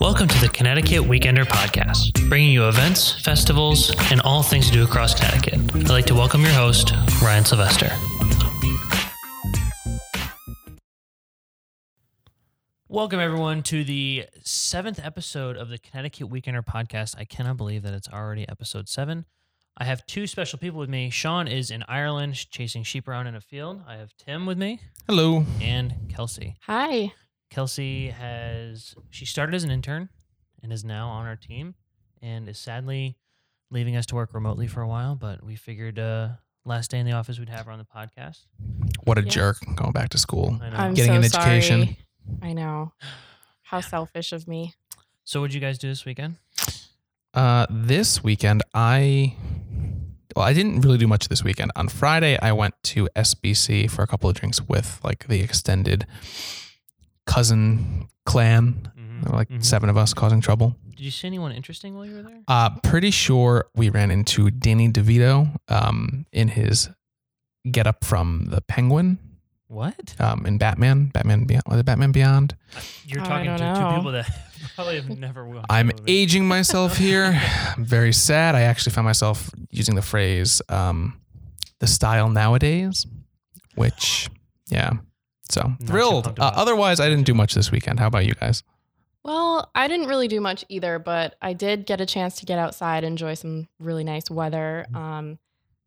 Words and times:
Welcome 0.00 0.28
to 0.28 0.40
the 0.40 0.48
Connecticut 0.54 1.02
Weekender 1.02 1.44
Podcast, 1.44 2.28
bringing 2.30 2.50
you 2.50 2.66
events, 2.68 3.12
festivals, 3.22 3.94
and 4.10 4.22
all 4.22 4.42
things 4.42 4.68
to 4.68 4.72
do 4.72 4.84
across 4.84 5.14
Connecticut. 5.14 5.60
I'd 5.74 5.90
like 5.90 6.06
to 6.06 6.14
welcome 6.14 6.40
your 6.40 6.52
host, 6.52 6.92
Ryan 7.22 7.44
Sylvester. 7.44 7.90
Welcome, 12.88 13.20
everyone, 13.20 13.62
to 13.64 13.84
the 13.84 14.24
seventh 14.44 14.98
episode 15.04 15.58
of 15.58 15.68
the 15.68 15.76
Connecticut 15.76 16.30
Weekender 16.30 16.64
Podcast. 16.64 17.16
I 17.18 17.26
cannot 17.26 17.58
believe 17.58 17.82
that 17.82 17.92
it's 17.92 18.08
already 18.08 18.48
episode 18.48 18.88
seven. 18.88 19.26
I 19.76 19.84
have 19.84 20.06
two 20.06 20.26
special 20.26 20.58
people 20.58 20.78
with 20.78 20.88
me. 20.88 21.10
Sean 21.10 21.48
is 21.48 21.70
in 21.70 21.82
Ireland 21.88 22.34
chasing 22.50 22.84
sheep 22.84 23.08
around 23.08 23.26
in 23.26 23.34
a 23.34 23.40
field. 23.40 23.82
I 23.88 23.96
have 23.96 24.14
Tim 24.16 24.46
with 24.46 24.56
me 24.56 24.80
Hello. 25.08 25.44
and 25.60 25.94
Kelsey. 26.08 26.56
Hi. 26.62 27.12
Kelsey 27.50 28.10
has 28.10 28.94
she 29.10 29.24
started 29.26 29.54
as 29.54 29.64
an 29.64 29.70
intern 29.70 30.08
and 30.62 30.72
is 30.72 30.84
now 30.84 31.08
on 31.08 31.26
our 31.26 31.36
team 31.36 31.74
and 32.22 32.48
is 32.48 32.58
sadly 32.58 33.16
leaving 33.70 33.96
us 33.96 34.06
to 34.06 34.14
work 34.14 34.32
remotely 34.32 34.66
for 34.68 34.80
a 34.80 34.88
while, 34.88 35.16
but 35.16 35.42
we 35.44 35.56
figured 35.56 35.98
uh 35.98 36.28
last 36.64 36.90
day 36.90 36.98
in 36.98 37.06
the 37.06 37.12
office 37.12 37.38
we'd 37.38 37.48
have 37.48 37.66
her 37.66 37.72
on 37.72 37.78
the 37.78 37.84
podcast. 37.84 38.46
What 39.04 39.18
a 39.18 39.22
Yes. 39.22 39.34
jerk 39.34 39.56
going 39.74 39.92
back 39.92 40.08
to 40.10 40.18
school. 40.18 40.58
I 40.62 40.70
know. 40.70 40.76
I'm 40.76 40.94
Getting 40.94 41.12
so 41.12 41.16
an 41.18 41.24
education. 41.24 41.80
sorry. 41.84 41.98
I 42.42 42.52
know. 42.52 42.92
How 43.62 43.80
selfish 43.94 44.32
of 44.32 44.46
me. 44.48 44.74
so 45.24 45.40
what'd 45.40 45.52
you 45.54 45.60
guys 45.60 45.78
do 45.78 45.88
this 45.88 46.04
weekend? 46.04 46.36
Uh, 47.34 47.66
this 47.68 48.22
weekend, 48.22 48.62
I 48.74 49.34
well, 50.36 50.44
I 50.46 50.52
didn't 50.52 50.80
really 50.80 50.98
do 50.98 51.06
much 51.06 51.28
this 51.28 51.42
weekend. 51.44 51.70
On 51.76 51.88
Friday, 51.88 52.38
I 52.40 52.52
went 52.52 52.74
to 52.84 53.08
SBC 53.16 53.90
for 53.90 54.02
a 54.02 54.06
couple 54.06 54.28
of 54.30 54.36
drinks 54.36 54.60
with 54.62 55.00
like 55.04 55.26
the 55.28 55.40
extended 55.40 56.06
cousin 57.26 58.08
clan. 58.26 58.90
Mhm, 58.98 59.22
There 59.22 59.32
were 59.32 59.38
like 59.38 59.48
mhm. 59.48 59.64
seven 59.64 59.88
of 59.88 59.96
us 59.96 60.14
causing 60.14 60.40
trouble. 60.40 60.76
Did 60.90 61.00
you 61.00 61.10
see 61.10 61.26
anyone 61.26 61.52
interesting 61.52 61.94
while 61.94 62.06
you 62.06 62.14
were 62.16 62.22
there? 62.22 62.40
Uh, 62.46 62.70
pretty 62.82 63.10
sure 63.10 63.66
we 63.74 63.88
ran 63.90 64.10
into 64.10 64.50
Danny 64.50 64.88
DeVito 64.88 65.56
um, 65.68 66.26
in 66.32 66.48
his 66.48 66.88
get 67.70 67.86
up 67.86 68.04
from 68.04 68.46
the 68.46 68.60
Penguin 68.60 69.18
What? 69.66 70.14
um, 70.20 70.46
in 70.46 70.58
Batman. 70.58 71.06
Batman 71.06 71.44
Beyond. 71.46 71.64
Was 71.68 71.80
it 71.80 71.86
Batman 71.86 72.12
Beyond? 72.12 72.54
You're 73.06 73.24
talking 73.24 73.46
to 73.50 73.56
don't 73.58 73.90
two 73.90 73.96
people 73.96 74.12
that 74.12 74.28
probably 74.74 74.96
have 74.96 75.08
never 75.18 75.46
watched 75.46 75.66
I'm 75.70 75.88
the 75.88 76.02
aging 76.06 76.46
myself 76.46 76.96
here. 76.98 77.40
I'm 77.76 77.84
very 77.84 78.12
sad. 78.12 78.54
I 78.54 78.62
actually 78.62 78.92
found 78.92 79.04
myself 79.04 79.50
using 79.70 79.94
the 79.94 80.02
phrase 80.02 80.60
um, 80.68 81.20
"the 81.80 81.86
style 81.86 82.28
nowadays," 82.28 83.06
which, 83.74 84.28
yeah. 84.68 84.92
So 85.50 85.72
too 85.80 85.86
thrilled. 85.86 86.38
Uh, 86.38 86.52
otherwise, 86.54 87.00
I 87.00 87.08
didn't 87.08 87.24
do 87.24 87.34
much 87.34 87.54
this 87.54 87.70
weekend. 87.70 88.00
How 88.00 88.06
about 88.06 88.24
you 88.24 88.34
guys? 88.34 88.62
Well, 89.24 89.70
I 89.74 89.88
didn't 89.88 90.08
really 90.08 90.28
do 90.28 90.40
much 90.40 90.64
either, 90.68 90.98
but 90.98 91.36
I 91.40 91.54
did 91.54 91.86
get 91.86 92.00
a 92.00 92.06
chance 92.06 92.36
to 92.36 92.46
get 92.46 92.58
outside, 92.58 93.04
enjoy 93.04 93.34
some 93.34 93.68
really 93.78 94.04
nice 94.04 94.30
weather. 94.30 94.86
Um, 94.94 95.38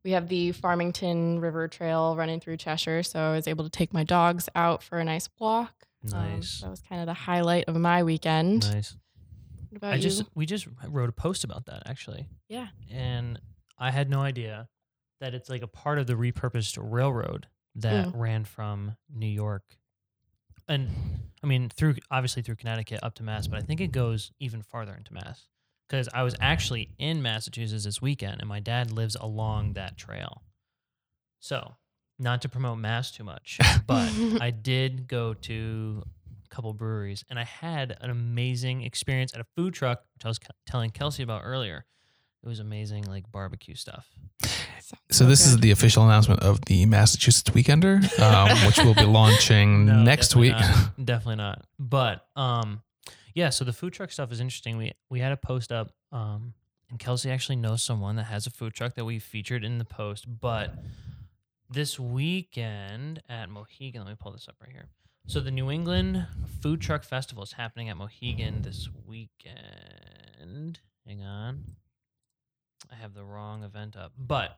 we 0.04 0.12
have 0.12 0.28
the 0.28 0.54
Farmington 0.54 1.40
River 1.40 1.68
Trail 1.68 2.16
running 2.16 2.40
through 2.40 2.58
Cheshire, 2.58 3.04
so 3.04 3.20
I 3.20 3.34
was 3.34 3.48
able 3.48 3.64
to 3.64 3.70
take 3.70 3.94
my 3.94 4.04
dogs 4.04 4.50
out 4.56 4.82
for 4.82 5.00
a 5.00 5.04
nice 5.04 5.30
walk. 5.38 5.86
Um, 6.14 6.32
Nice. 6.36 6.62
that 6.62 6.70
was 6.70 6.82
kind 6.82 7.02
of 7.02 7.06
the 7.08 7.14
highlight 7.14 7.66
of 7.66 7.76
my 7.76 8.04
weekend. 8.04 8.72
Nice. 8.74 8.96
What 9.70 9.78
about 9.78 9.94
I 9.94 9.96
you? 9.98 10.02
just 10.02 10.24
we 10.36 10.46
just 10.46 10.68
wrote 10.88 11.10
a 11.10 11.14
post 11.14 11.44
about 11.44 11.66
that 11.66 11.84
actually. 11.86 12.28
Yeah. 12.48 12.68
And 12.92 13.40
I 13.78 13.92
had 13.92 14.10
no 14.10 14.22
idea 14.22 14.70
that 15.20 15.34
it's 15.34 15.50
like 15.50 15.62
a 15.64 15.68
part 15.68 16.00
of 16.00 16.08
the 16.08 16.14
repurposed 16.14 16.78
railroad 16.80 17.48
that 17.76 18.08
Mm. 18.08 18.12
ran 18.20 18.46
from 18.46 18.96
New 19.14 19.28
York 19.28 19.64
and 20.68 20.90
I 21.44 21.48
mean 21.48 21.70
through 21.70 21.96
obviously 22.10 22.42
through 22.42 22.56
Connecticut 22.56 23.00
up 23.04 23.14
to 23.16 23.24
Mass, 23.24 23.48
but 23.48 23.58
I 23.60 23.62
think 23.62 23.82
it 23.82 23.92
goes 23.92 24.32
even 24.40 24.62
farther 24.62 24.94
into 24.96 25.14
Mass. 25.14 25.48
Because 25.88 26.10
I 26.14 26.24
was 26.24 26.36
actually 26.42 26.90
in 26.98 27.22
Massachusetts 27.22 27.86
this 27.86 28.02
weekend 28.02 28.42
and 28.42 28.50
my 28.50 28.60
dad 28.60 28.92
lives 28.92 29.16
along 29.16 29.74
that 29.74 29.96
trail. 29.98 30.44
So, 31.40 31.76
not 32.20 32.42
to 32.44 32.50
promote 32.50 32.78
Mass 32.80 33.12
too 33.12 33.24
much, 33.24 33.60
but 33.88 34.12
I 34.42 34.50
did 34.62 35.08
go 35.08 35.34
to 35.34 36.04
a 36.46 36.50
couple 36.56 36.74
breweries 36.74 37.24
and 37.30 37.38
I 37.40 37.44
had 37.44 37.96
an 38.02 38.10
amazing 38.10 38.84
experience 38.84 39.34
at 39.34 39.40
a 39.42 39.46
food 39.56 39.74
truck, 39.74 40.02
which 40.16 40.26
I 40.26 40.28
was 40.30 40.38
c- 40.38 40.48
telling 40.66 40.90
Kelsey 40.92 41.24
about 41.24 41.42
earlier. 41.46 41.86
It 42.44 42.48
was 42.48 42.60
amazing, 42.60 43.04
like 43.06 43.30
barbecue 43.32 43.76
stuff. 43.76 44.08
Sounds 44.44 44.94
So 45.12 45.26
this 45.26 45.46
is 45.46 45.58
the 45.58 45.72
official 45.72 46.04
announcement 46.06 46.42
of 46.44 46.62
the 46.66 46.86
Massachusetts 46.86 47.50
Weekender, 47.50 47.98
um, 48.22 48.58
which 48.68 48.78
will 48.78 48.94
be 48.94 49.04
launching 49.04 49.86
No, 49.86 50.02
next 50.04 50.30
definitely 50.30 50.50
week. 50.52 50.60
not. 50.60 51.06
definitely 51.06 51.36
not. 51.38 51.66
But 51.78 52.26
um, 52.36 52.84
yeah. 53.34 53.50
So 53.50 53.66
the 53.66 53.74
food 53.74 53.92
truck 53.94 54.12
stuff 54.12 54.32
is 54.32 54.40
interesting. 54.40 54.78
We 54.78 54.94
we 55.10 55.20
had 55.20 55.32
a 55.34 55.38
post 55.38 55.72
up, 55.74 55.92
um, 56.14 56.54
and 56.90 57.00
Kelsey 57.00 57.30
actually 57.32 57.58
knows 57.58 57.82
someone 57.84 58.16
that 58.16 58.26
has 58.26 58.48
a 58.48 58.52
food 58.52 58.74
truck 58.74 58.94
that 58.96 59.04
we 59.04 59.20
featured 59.20 59.66
in 59.66 59.78
the 59.80 59.86
post. 59.86 60.26
But 60.40 60.74
this 61.70 62.00
weekend 62.00 63.22
at 63.30 63.50
Mohegan, 63.50 64.04
let 64.04 64.10
me 64.10 64.16
pull 64.20 64.32
this 64.32 64.48
up 64.48 64.56
right 64.62 64.72
here. 64.72 64.88
So 65.28 65.40
the 65.40 65.52
New 65.52 65.70
England 65.70 66.26
Food 66.62 66.80
Truck 66.80 67.04
Festival 67.04 67.44
is 67.44 67.54
happening 67.54 67.90
at 67.90 67.98
Mohegan 67.98 68.62
this 68.62 68.88
weekend. 69.06 70.80
Hang 71.06 71.22
on. 71.22 71.64
I 72.92 72.96
have 72.96 73.14
the 73.14 73.24
wrong 73.24 73.64
event 73.64 73.98
up. 73.98 74.14
But 74.18 74.58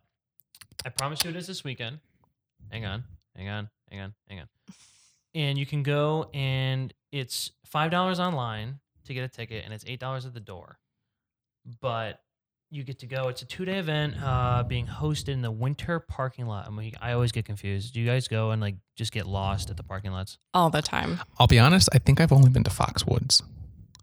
I 0.86 0.90
promise 0.90 1.24
you 1.24 1.32
it 1.32 1.36
is 1.36 1.48
this 1.48 1.64
weekend. 1.64 2.00
Hang 2.72 2.86
on. 2.86 3.04
Hang 3.36 3.50
on. 3.50 3.70
Hang 3.90 4.02
on. 4.02 4.14
Hang 4.28 4.42
on. 4.42 4.48
And 5.34 5.58
you 5.58 5.66
can 5.66 5.84
go 5.84 6.30
and 6.34 6.94
it's 7.12 7.52
five 7.66 7.90
dollars 7.92 8.20
online 8.20 8.80
to 9.06 9.14
get 9.14 9.24
a 9.24 9.28
ticket 9.28 9.66
and 9.66 9.74
it's 9.74 9.86
eight 9.88 10.00
dollars 10.00 10.26
at 10.26 10.34
the 10.34 10.40
door. 10.40 10.78
But 11.82 12.22
you 12.72 12.84
get 12.84 13.00
to 13.00 13.08
go. 13.08 13.28
It's 13.30 13.42
a 13.42 13.46
two 13.46 13.66
day 13.66 13.78
event 13.80 14.16
uh, 14.22 14.64
being 14.64 14.86
hosted 14.86 15.30
in 15.30 15.42
the 15.42 15.52
winter 15.52 16.00
parking 16.00 16.46
lot. 16.46 16.68
I, 16.68 16.70
mean, 16.70 16.94
I 17.02 17.14
always 17.14 17.32
get 17.32 17.46
confused. 17.46 17.94
Do 17.94 18.00
you 18.00 18.06
guys 18.06 18.28
go 18.28 18.52
and 18.52 18.62
like 18.62 18.76
just 18.96 19.12
get 19.12 19.26
lost 19.26 19.70
at 19.70 19.78
the 19.78 19.84
parking 19.84 20.12
lots? 20.12 20.38
all 20.54 20.70
the 20.70 20.82
time. 20.82 21.20
I'll 21.40 21.48
be 21.48 21.60
honest. 21.60 21.90
I 21.94 21.98
think 22.00 22.20
I've 22.22 22.32
only 22.32 22.50
been 22.50 22.64
to 22.64 22.70
Foxwoods. 22.72 23.42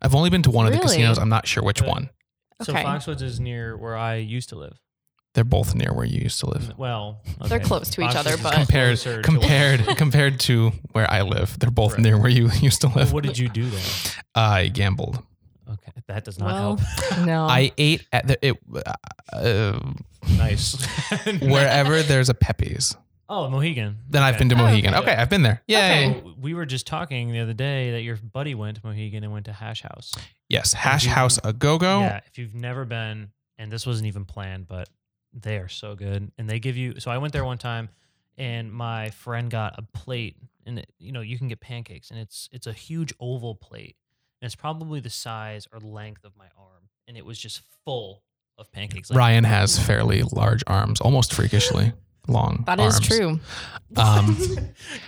I've 0.02 0.14
only 0.14 0.30
been 0.30 0.42
to 0.42 0.50
one 0.50 0.66
of 0.66 0.72
the 0.72 0.78
casinos. 0.78 1.18
I'm 1.18 1.28
not 1.28 1.46
sure 1.46 1.62
which 1.62 1.80
Really? 1.80 1.92
one. 1.92 2.10
So 2.62 2.72
Okay. 2.72 2.82
Foxwoods 2.82 3.22
is 3.22 3.38
near 3.40 3.76
where 3.76 3.96
I 3.96 4.16
used 4.16 4.48
to 4.50 4.56
live. 4.56 4.78
They're 5.34 5.44
both 5.44 5.74
near 5.74 5.92
where 5.92 6.06
you 6.06 6.20
used 6.22 6.40
to 6.40 6.48
live. 6.48 6.72
Well, 6.78 7.20
They're 7.46 7.60
close 7.60 7.90
to 7.90 8.00
each 8.02 8.16
other, 8.16 8.36
but- 8.42 8.54
Compared 8.54 8.98
closer 8.98 9.16
to- 9.16 9.22
compared 9.22 9.80
compared 9.98 10.40
to 10.40 10.72
where 10.92 11.10
I 11.10 11.20
live, 11.22 11.58
they're 11.58 11.70
both 11.70 11.92
Right. 11.92 12.02
near 12.02 12.18
where 12.18 12.30
you 12.30 12.50
used 12.60 12.80
to 12.80 12.88
live. 12.88 13.12
what 13.12 13.22
did 13.22 13.36
you 13.38 13.48
do 13.50 13.68
there? 13.68 13.84
I 14.34 14.68
gambled. 14.68 15.22
Okay, 15.82 15.92
that 16.06 16.24
does 16.24 16.38
not 16.38 16.46
Well, 16.46 16.76
help. 16.76 16.80
no. 17.26 17.46
I 17.46 17.72
ate 17.78 18.06
at 18.12 18.26
the 18.28 18.38
it, 18.46 18.56
uh, 19.32 19.78
nice. 20.36 20.84
wherever 21.40 22.02
there's 22.02 22.28
a 22.28 22.34
Pepe's. 22.34 22.96
Oh, 23.28 23.48
Mohegan. 23.50 23.98
Then 24.08 24.22
I've 24.22 24.38
been 24.38 24.48
to 24.50 24.54
Oh, 24.54 24.58
Mohegan. 24.58 24.94
okay. 24.94 25.10
Okay, 25.10 25.20
I've 25.20 25.28
been 25.28 25.42
there. 25.42 25.60
Yay! 25.66 26.10
Okay. 26.10 26.32
We 26.40 26.54
were 26.54 26.64
just 26.64 26.86
talking 26.86 27.32
the 27.32 27.40
other 27.40 27.54
day 27.54 27.90
that 27.92 28.02
your 28.02 28.16
buddy 28.16 28.54
went 28.54 28.76
to 28.80 28.86
Mohegan 28.86 29.24
and 29.24 29.32
went 29.32 29.46
to 29.46 29.52
Hash 29.52 29.82
House. 29.82 30.12
Yes, 30.48 30.72
Hash 30.72 31.04
you- 31.04 31.10
House 31.10 31.40
a 31.42 31.52
Go 31.52 31.76
Go. 31.76 32.00
Yeah, 32.00 32.20
if 32.26 32.38
you've 32.38 32.54
never 32.54 32.84
been, 32.84 33.32
and 33.58 33.70
this 33.72 33.84
wasn't 33.84 34.06
even 34.06 34.24
planned, 34.26 34.68
but 34.68 34.88
they 35.32 35.56
are 35.56 35.68
so 35.68 35.96
good, 35.96 36.30
and 36.38 36.48
they 36.48 36.60
give 36.60 36.76
you. 36.76 37.00
So 37.00 37.10
I 37.10 37.18
went 37.18 37.32
there 37.32 37.44
one 37.44 37.58
time, 37.58 37.88
and 38.38 38.72
my 38.72 39.10
friend 39.10 39.50
got 39.50 39.74
a 39.76 39.82
plate, 39.82 40.36
and 40.64 40.78
it, 40.78 40.92
you 41.00 41.10
know 41.10 41.20
you 41.20 41.36
can 41.36 41.48
get 41.48 41.58
pancakes, 41.58 42.12
and 42.12 42.20
it's 42.20 42.48
it's 42.52 42.68
a 42.68 42.72
huge 42.72 43.12
oval 43.18 43.56
plate, 43.56 43.96
and 44.40 44.46
it's 44.46 44.54
probably 44.54 45.00
the 45.00 45.10
size 45.10 45.66
or 45.72 45.80
length 45.80 46.24
of 46.24 46.36
my 46.36 46.46
arm, 46.58 46.88
and 47.08 47.16
it 47.16 47.24
was 47.24 47.38
just 47.38 47.62
full 47.84 48.22
of 48.58 48.70
pancakes. 48.72 49.10
Like, 49.10 49.18
Ryan 49.18 49.44
has 49.44 49.78
fairly 49.86 50.22
large 50.22 50.62
arms, 50.66 51.00
almost 51.00 51.32
freakishly 51.32 51.92
long. 52.28 52.64
that 52.66 52.80
is 52.80 52.94
arms. 52.94 53.06
true. 53.06 53.40
Um, 53.96 54.36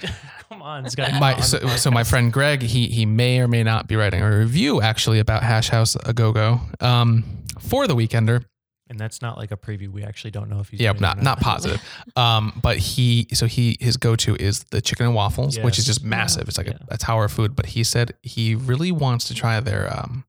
Come 0.48 0.62
on, 0.62 0.84
this 0.84 0.94
guy. 0.94 1.18
my 1.18 1.40
so, 1.40 1.58
so 1.76 1.90
my 1.90 2.04
friend 2.04 2.32
Greg, 2.32 2.62
he 2.62 2.86
he 2.88 3.04
may 3.04 3.40
or 3.40 3.48
may 3.48 3.62
not 3.62 3.86
be 3.86 3.96
writing 3.96 4.22
a 4.22 4.38
review 4.38 4.80
actually 4.80 5.18
about 5.18 5.42
Hash 5.42 5.68
House 5.68 5.94
a 6.06 6.14
Go 6.14 6.32
Go 6.32 6.60
um, 6.80 7.44
for 7.58 7.86
the 7.86 7.94
Weekender. 7.94 8.44
And 8.90 8.98
that's 8.98 9.20
not 9.22 9.36
like 9.38 9.50
a 9.52 9.56
preview. 9.56 9.88
We 9.88 10.02
actually 10.04 10.30
don't 10.30 10.48
know 10.48 10.60
if 10.60 10.68
he's. 10.68 10.80
Yeah, 10.80 10.92
or 10.92 10.94
not 11.00 11.22
not 11.22 11.40
positive. 11.50 11.82
Um, 12.16 12.58
but 12.62 12.78
he 12.78 13.26
so 13.32 13.46
he 13.46 13.76
his 13.80 13.96
go 13.96 14.16
to 14.16 14.34
is 14.36 14.64
the 14.70 14.80
chicken 14.80 15.06
and 15.06 15.14
waffles, 15.14 15.58
which 15.58 15.78
is 15.78 15.86
just 15.86 16.04
massive. 16.04 16.48
It's 16.48 16.58
like 16.58 16.68
Yeah. 16.68 16.78
a, 16.90 16.94
a 16.94 16.98
tower 16.98 17.24
of 17.26 17.32
food. 17.32 17.54
But 17.56 17.66
he 17.66 17.84
said 17.84 18.14
he 18.22 18.54
really 18.54 18.90
wants 18.92 19.26
to 19.28 19.34
try 19.34 19.60
their 19.60 19.92
um 19.96 20.24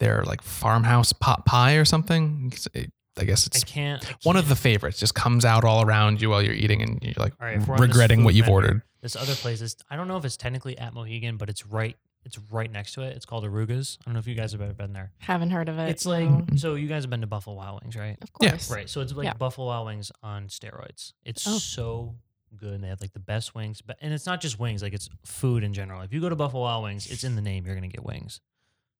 their 0.00 0.22
like 0.24 0.42
farmhouse 0.42 1.12
pot 1.12 1.44
pie 1.46 1.74
or 1.74 1.84
something. 1.84 2.52
It- 2.74 2.92
I 3.20 3.24
guess 3.24 3.48
I 3.48 3.50
it's 3.52 3.64
can't. 3.64 4.08
I 4.08 4.14
one 4.22 4.36
of 4.36 4.42
can't- 4.44 4.48
the 4.50 4.54
favorites. 4.54 5.00
Just 5.00 5.16
comes 5.16 5.44
out 5.44 5.64
all 5.64 5.82
around 5.84 6.22
you 6.22 6.30
while 6.30 6.40
you're 6.40 6.54
eating, 6.54 6.82
and 6.82 7.02
you're 7.02 7.14
like 7.16 7.32
right, 7.40 7.56
if 7.56 7.66
we're 7.66 7.74
on 7.74 7.80
this 7.80 7.88
regretting 7.88 8.22
what 8.22 8.34
you've 8.34 8.46
vendor, 8.46 8.54
ordered. 8.68 8.82
This 9.02 9.16
other 9.16 9.34
place 9.34 9.60
is. 9.60 9.76
I 9.90 9.96
don't 9.96 10.06
know 10.06 10.16
if 10.18 10.24
it's 10.24 10.36
technically 10.36 10.78
at 10.78 10.94
Mohegan, 10.94 11.36
but 11.36 11.48
it's 11.50 11.66
right. 11.66 11.96
It's 12.24 12.38
right 12.50 12.70
next 12.70 12.92
to 12.94 13.02
it. 13.02 13.16
It's 13.16 13.24
called 13.24 13.44
Arooga's. 13.44 13.98
I 14.02 14.04
don't 14.04 14.14
know 14.14 14.18
if 14.20 14.26
you 14.26 14.34
guys 14.34 14.52
have 14.52 14.60
ever 14.60 14.74
been 14.74 14.92
there. 14.92 15.12
Haven't 15.18 15.50
heard 15.50 15.68
of 15.68 15.78
it. 15.78 15.88
It's 15.88 16.04
like 16.04 16.28
no. 16.28 16.44
so. 16.56 16.74
You 16.74 16.86
guys 16.88 17.04
have 17.04 17.10
been 17.10 17.22
to 17.22 17.26
Buffalo 17.26 17.56
Wild 17.56 17.80
Wings, 17.82 17.96
right? 17.96 18.16
of 18.20 18.28
Yeah. 18.40 18.50
course. 18.50 18.70
Right. 18.70 18.88
So 18.90 19.00
it's 19.00 19.12
like 19.12 19.24
Yeah. 19.24 19.34
Buffalo 19.34 19.68
Wild 19.68 19.86
Wings 19.86 20.12
on 20.22 20.48
steroids. 20.48 21.12
It's 21.24 21.46
Oh. 21.46 21.58
so 21.58 22.16
good. 22.56 22.82
They 22.82 22.88
have 22.88 23.00
like 23.00 23.12
the 23.12 23.20
best 23.20 23.54
wings, 23.54 23.80
but 23.80 23.96
and 24.02 24.12
it's 24.12 24.26
not 24.26 24.40
just 24.40 24.58
wings, 24.58 24.82
like 24.82 24.92
it's 24.92 25.08
food 25.24 25.62
in 25.64 25.72
general. 25.72 26.02
If 26.02 26.12
you 26.12 26.20
go 26.20 26.28
to 26.28 26.36
Buffalo 26.36 26.64
Wild 26.64 26.84
Wings, 26.84 27.10
it's 27.10 27.24
in 27.24 27.34
the 27.36 27.42
name. 27.42 27.64
You're 27.66 27.74
gonna 27.74 27.88
get 27.88 28.04
wings. 28.04 28.40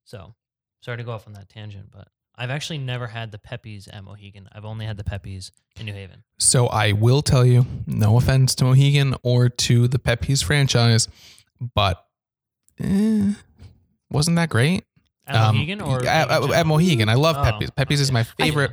So, 0.05 0.35
sorry 0.81 0.97
to 0.99 1.05
go 1.05 1.12
off 1.12 1.26
on 1.26 1.35
that 1.35 1.49
tangent, 1.50 1.91
but 1.91 2.09
I've 2.37 2.50
actually 2.50 2.79
never 2.79 3.09
had 3.09 3.32
the 3.32 3.38
Pepe's 3.38 3.88
at 3.88 4.05
Mohegan. 4.05 4.49
I've 4.53 4.65
only 4.65 4.87
had 4.87 4.97
the 4.97 5.05
Pepe's 5.05 5.50
in 5.79 5.87
New 5.87 5.93
Haven. 5.93 6.23
So 6.38 6.69
I 6.69 6.93
will 6.93 7.20
tell 7.20 7.44
you, 7.44 7.67
no 7.87 8.17
offense 8.17 8.55
to 8.56 8.65
Mohegan 8.65 9.17
or 9.23 9.49
to 9.49 9.88
the 9.88 9.99
Pepe's 9.99 10.41
franchise, 10.41 11.09
but 11.75 12.05
eh, 12.80 13.32
wasn't 14.10 14.36
that 14.36 14.48
great? 14.50 14.84
At 15.26 15.36
Um, 15.36 15.56
Mohegan 15.56 15.80
or 15.82 16.06
at, 16.06 16.30
at- 16.30 16.50
at 16.50 16.66
Mohegan? 16.66 17.08
I 17.08 17.14
love 17.14 17.36
Oh, 17.38 17.44
Pepe's. 17.44 17.70
Pepe's 17.70 18.00
is 18.00 18.10
my 18.12 18.22
favorite, 18.25 18.72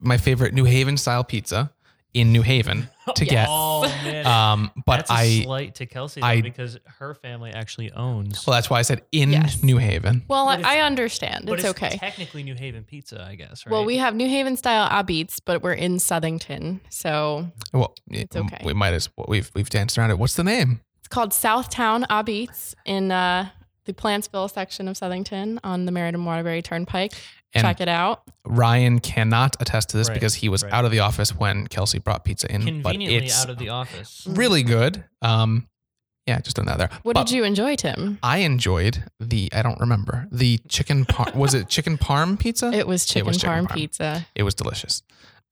my 0.00 0.16
favorite 0.16 0.54
New 0.54 0.64
Haven 0.64 0.96
style 0.96 1.24
pizza 1.24 1.72
in 2.12 2.30
New 2.32 2.42
Haven 2.42 2.88
to 3.16 3.24
Yes. 3.24 3.48
Oh, 3.50 3.82
man. 3.82 4.04
get. 4.04 4.26
Um, 4.34 4.70
but 4.86 4.98
That's 4.98 5.10
a 5.10 5.14
I 5.14 5.42
slight 5.42 5.74
to 5.76 5.86
Kelsey 5.86 6.20
though, 6.20 6.26
I- 6.28 6.40
because 6.40 6.78
her 6.98 7.14
family 7.14 7.50
actually 7.50 7.90
owns. 7.90 8.46
well, 8.46 8.54
that's 8.54 8.70
why 8.70 8.78
I 8.78 8.82
said 8.82 9.02
in 9.10 9.32
Yes. 9.32 9.62
New 9.64 9.78
Haven. 9.78 10.22
Well, 10.28 10.46
But 10.46 10.64
I 10.64 10.80
understand. 10.82 11.46
but 11.46 11.58
It's, 11.58 11.68
okay. 11.70 11.96
Technically, 11.98 12.44
New 12.44 12.54
Haven 12.54 12.84
pizza, 12.84 13.20
I 13.28 13.34
guess. 13.34 13.66
Right? 13.66 13.72
Well, 13.72 13.84
we 13.84 13.96
have 13.96 14.14
New 14.14 14.28
Haven 14.28 14.56
style 14.56 14.88
Apizza, 14.88 15.40
but 15.44 15.62
we're 15.62 15.72
in 15.72 15.96
Southington. 15.96 16.78
So 16.90 17.50
Well, 17.72 17.94
It's 18.08 18.36
okay. 18.36 18.60
We 18.64 18.72
might 18.72 18.94
as 18.94 19.08
well. 19.16 19.26
We've 19.28 19.50
we've 19.56 19.68
danced 19.68 19.98
around 19.98 20.10
it. 20.10 20.18
What's 20.20 20.36
the 20.36 20.44
name? 20.44 20.80
It's 21.04 21.08
called 21.08 21.32
Southtown 21.32 22.06
Apizza 22.08 22.74
in 22.86 23.12
uh, 23.12 23.50
the 23.84 23.92
Plantsville 23.92 24.50
section 24.50 24.88
of 24.88 24.96
Southington 24.96 25.58
on 25.62 25.84
the 25.84 25.92
Meriden 25.92 26.24
Waterbury 26.24 26.62
Turnpike. 26.62 27.12
And 27.52 27.62
Check 27.62 27.80
it 27.82 27.88
out. 27.88 28.22
Ryan 28.46 28.98
cannot 29.00 29.54
attest 29.60 29.90
to 29.90 29.96
this 29.98 30.08
Right, 30.08 30.14
because 30.14 30.34
he 30.34 30.48
was 30.48 30.64
right. 30.64 30.72
out 30.72 30.84
of 30.84 30.90
the 30.90 31.00
office 31.00 31.36
when 31.36 31.66
Kelsey 31.68 31.98
brought 31.98 32.24
pizza 32.24 32.50
in. 32.52 32.82
But 32.82 32.92
conveniently 32.92 33.26
it's 33.26 33.40
out 33.42 33.50
of 33.50 33.58
the 33.58 33.68
office. 33.68 34.26
really 34.28 34.62
good. 34.62 35.04
Um, 35.22 35.68
yeah, 36.26 36.40
just 36.40 36.56
throwing 36.56 36.68
that 36.68 36.78
there. 36.78 36.88
What 37.02 37.14
But 37.14 37.26
did 37.26 37.34
you 37.36 37.44
enjoy, 37.44 37.76
Tim? 37.76 38.18
I 38.22 38.38
enjoyed 38.38 39.04
the. 39.20 39.50
I 39.52 39.60
don't 39.60 39.78
remember 39.78 40.26
the 40.32 40.58
chicken. 40.68 41.04
Par- 41.04 41.32
was 41.34 41.52
it 41.52 41.68
chicken 41.68 41.98
parm 41.98 42.38
pizza? 42.38 42.72
It 42.72 42.86
was 42.88 43.04
chicken, 43.04 43.26
was 43.26 43.36
chicken 43.36 43.66
parm, 43.66 43.68
parm. 43.68 43.74
pizza. 43.74 44.26
It 44.34 44.42
was 44.42 44.54
delicious. 44.54 45.02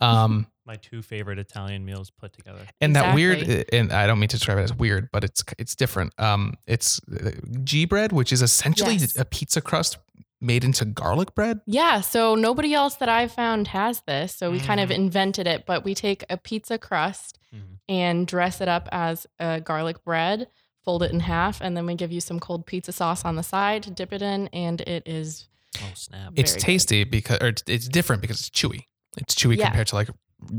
Um, 0.03 0.47
My 0.65 0.77
two 0.77 1.03
favorite 1.03 1.39
Italian 1.41 1.85
meals 1.85 2.11
put 2.11 2.33
together. 2.33 2.61
and 2.81 2.95
that 2.95 3.15
weird, 3.17 3.67
and 3.73 3.93
I 3.93 4.07
don't 4.07 4.21
mean 4.21 4.29
to 4.29 4.37
describe 4.37 4.59
it 4.59 4.63
as 4.63 4.73
weird, 4.75 5.09
but 5.13 5.25
it's 5.25 5.43
it's 5.59 5.75
different. 5.75 6.13
Um, 6.19 6.55
it's 6.69 7.01
uh, 7.09 7.31
G 7.65 7.85
bread, 7.85 8.13
which 8.13 8.33
is 8.33 8.43
essentially 8.43 8.95
Yes. 8.95 9.19
a 9.19 9.25
pizza 9.25 9.61
crust 9.61 9.99
made 10.41 10.63
into 10.65 10.85
garlic 10.85 11.35
bread. 11.35 11.61
Yeah, 11.67 12.01
so 12.01 12.35
nobody 12.37 12.75
else 12.75 12.95
that 12.97 13.09
I've 13.09 13.33
found 13.33 13.69
has 13.69 14.03
this. 14.07 14.35
So 14.37 14.51
we 14.53 14.61
kind 14.61 14.81
of 14.81 14.89
Mhm. 14.91 14.95
invented 14.95 15.47
it, 15.49 15.67
but 15.67 15.85
we 15.85 15.95
take 15.95 16.25
a 16.31 16.37
pizza 16.37 16.79
crust 16.79 17.39
Mhm. 17.55 17.79
and 17.89 18.27
dress 18.27 18.61
it 18.61 18.69
up 18.69 18.89
as 18.93 19.27
a 19.41 19.61
garlic 19.61 20.05
bread, 20.05 20.47
fold 20.85 21.03
it 21.03 21.11
in 21.13 21.21
half, 21.21 21.61
and 21.61 21.77
then 21.77 21.87
we 21.87 21.95
give 21.97 22.11
you 22.13 22.21
some 22.21 22.39
cold 22.41 22.67
pizza 22.67 22.93
sauce 22.93 23.25
on 23.25 23.35
the 23.37 23.43
side 23.43 23.83
to 23.85 23.91
dip 23.91 24.13
it 24.13 24.23
in, 24.23 24.47
and 24.49 24.81
it 24.83 25.03
is 25.07 25.49
Oh 25.83 25.91
snap! 25.95 26.33
It's 26.37 26.53
Very 26.53 26.61
good. 26.61 26.67
tasty 26.67 27.05
because, 27.05 27.39
or 27.41 27.49
it's, 27.49 27.63
it's 27.67 27.89
different 27.89 28.21
because 28.23 28.39
it's 28.41 28.51
chewy. 28.51 28.85
It's 29.19 29.35
chewy 29.35 29.57
Yeah. 29.57 29.67
compared 29.67 29.89
to 29.89 29.95
like 29.97 30.09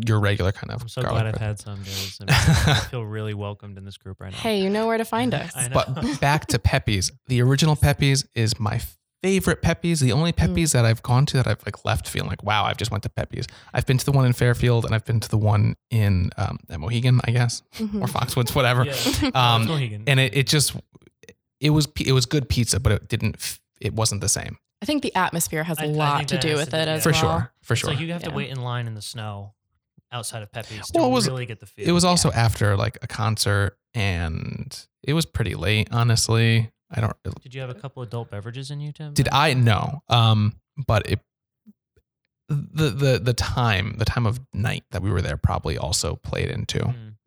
your 0.06 0.20
regular 0.20 0.52
kind 0.52 0.72
of 0.72 0.82
I'm 0.82 0.88
so 0.88 1.02
garlic 1.02 1.24
glad 1.24 1.36
I've 1.36 1.42
had 1.42 1.60
some, 1.60 1.78
guys. 1.80 2.18
I, 2.22 2.24
mean, 2.26 2.76
I 2.78 2.80
feel 2.90 3.04
really 3.04 3.34
welcomed 3.34 3.78
in 3.78 3.84
this 3.86 3.98
group 3.98 4.22
right 4.22 4.32
now. 4.32 4.38
hey, 4.38 4.62
you 4.62 4.70
know 4.70 4.88
where 4.88 4.98
to 4.98 5.06
find 5.06 5.34
us. 5.34 5.52
But 5.74 6.20
back 6.22 6.46
to 6.48 6.60
Pepe's. 6.60 7.12
The 7.28 7.42
original 7.42 7.76
Pepe's 7.76 8.24
is 8.34 8.60
my 8.60 8.80
favorite 9.22 9.62
Pepe's. 9.62 10.00
The 10.00 10.12
only 10.14 10.32
Mm. 10.32 10.38
Pepe's 10.38 10.72
that 10.72 10.86
I've 10.86 11.02
gone 11.04 11.26
to 11.28 11.38
that 11.38 11.48
I've 11.48 11.62
like 11.66 11.84
left 11.84 12.08
feeling 12.08 12.30
like, 12.30 12.44
wow, 12.44 12.64
I've 12.64 12.78
just 12.78 12.92
went 12.92 13.04
to 13.04 13.10
Pepe's. 13.10 13.48
I've 13.74 13.86
been 13.86 13.98
to 13.98 14.06
the 14.06 14.12
one 14.14 14.26
in 14.26 14.32
Fairfield 14.34 14.86
and 14.86 14.96
I've 14.96 15.06
been 15.06 15.20
to 15.20 15.30
the 15.30 15.38
one 15.38 15.76
in 15.90 16.30
um, 16.38 16.60
at 16.70 16.80
Mohegan, 16.80 17.20
I 17.26 17.32
guess, 17.32 17.62
Mhm. 17.76 18.02
or 18.02 18.08
Foxwoods, 18.08 18.56
whatever. 18.56 18.86
Yeah. 18.86 19.32
Um, 19.36 19.66
Mohegan. 19.68 20.04
and 20.08 20.20
it, 20.20 20.36
it 20.38 20.48
just 20.48 20.76
it 21.60 21.72
was 21.72 21.88
it 22.00 22.14
was 22.14 22.26
good 22.26 22.48
pizza, 22.48 22.80
but 22.80 22.92
it 22.94 23.10
didn't 23.10 23.60
it 23.82 23.94
wasn't 23.94 24.22
the 24.22 24.30
same 24.30 24.58
I 24.84 24.86
think 24.86 25.02
the 25.02 25.16
atmosphere 25.16 25.64
has 25.64 25.80
a 25.80 25.84
I- 25.84 25.86
I 25.86 25.88
lot 25.92 26.18
think 26.18 26.28
to 26.30 26.38
do 26.40 26.56
with 26.56 26.66
to 26.66 26.72
do- 26.72 26.78
it 26.78 26.88
yeah. 26.88 26.94
as 26.96 27.04
for 27.04 27.12
well. 27.14 27.22
sure, 27.22 27.54
for 27.62 27.76
sure. 27.78 27.90
like 27.92 28.00
you 28.02 28.12
have 28.12 28.24
to 28.24 28.32
wait 28.32 28.50
in 28.50 28.62
line 28.62 28.86
in 28.86 28.96
the 28.96 29.02
snow 29.02 29.54
outside 30.12 30.44
of 30.44 30.52
Pepe's 30.52 30.92
to 30.92 31.00
Well, 31.00 31.08
it 31.10 31.14
was- 31.14 31.28
really 31.28 31.46
get 31.46 31.60
the 31.62 31.66
feel. 31.66 31.88
It 31.88 31.94
was 31.94 32.04
also 32.04 32.32
after 32.34 32.76
like 32.76 32.98
a 33.02 33.08
concert, 33.08 33.78
and 33.94 34.78
it 35.02 35.14
was 35.14 35.26
pretty 35.26 35.56
late. 35.56 35.88
Honestly, 35.92 36.70
I 36.92 37.00
don't. 37.00 37.16
Did 37.42 37.56
you 37.56 37.62
have 37.62 37.70
a 37.70 37.74
couple 37.74 38.04
adult 38.04 38.30
beverages 38.30 38.70
in 38.72 38.82
you, 38.82 38.92
Tim? 38.92 39.14
Did 39.14 39.30
I 39.32 39.54
no? 39.54 40.04
Um, 40.10 40.60
but 40.86 41.10
it 41.10 41.22
the 42.50 42.90
the 42.90 43.20
the 43.24 43.34
time 43.34 43.96
the 44.00 44.06
time 44.06 44.26
of 44.26 44.42
night 44.54 44.84
that 44.92 45.02
we 45.02 45.10
were 45.12 45.22
there 45.22 45.38
probably 45.38 45.78
also 45.78 46.18
played 46.18 46.50
into. 46.50 46.80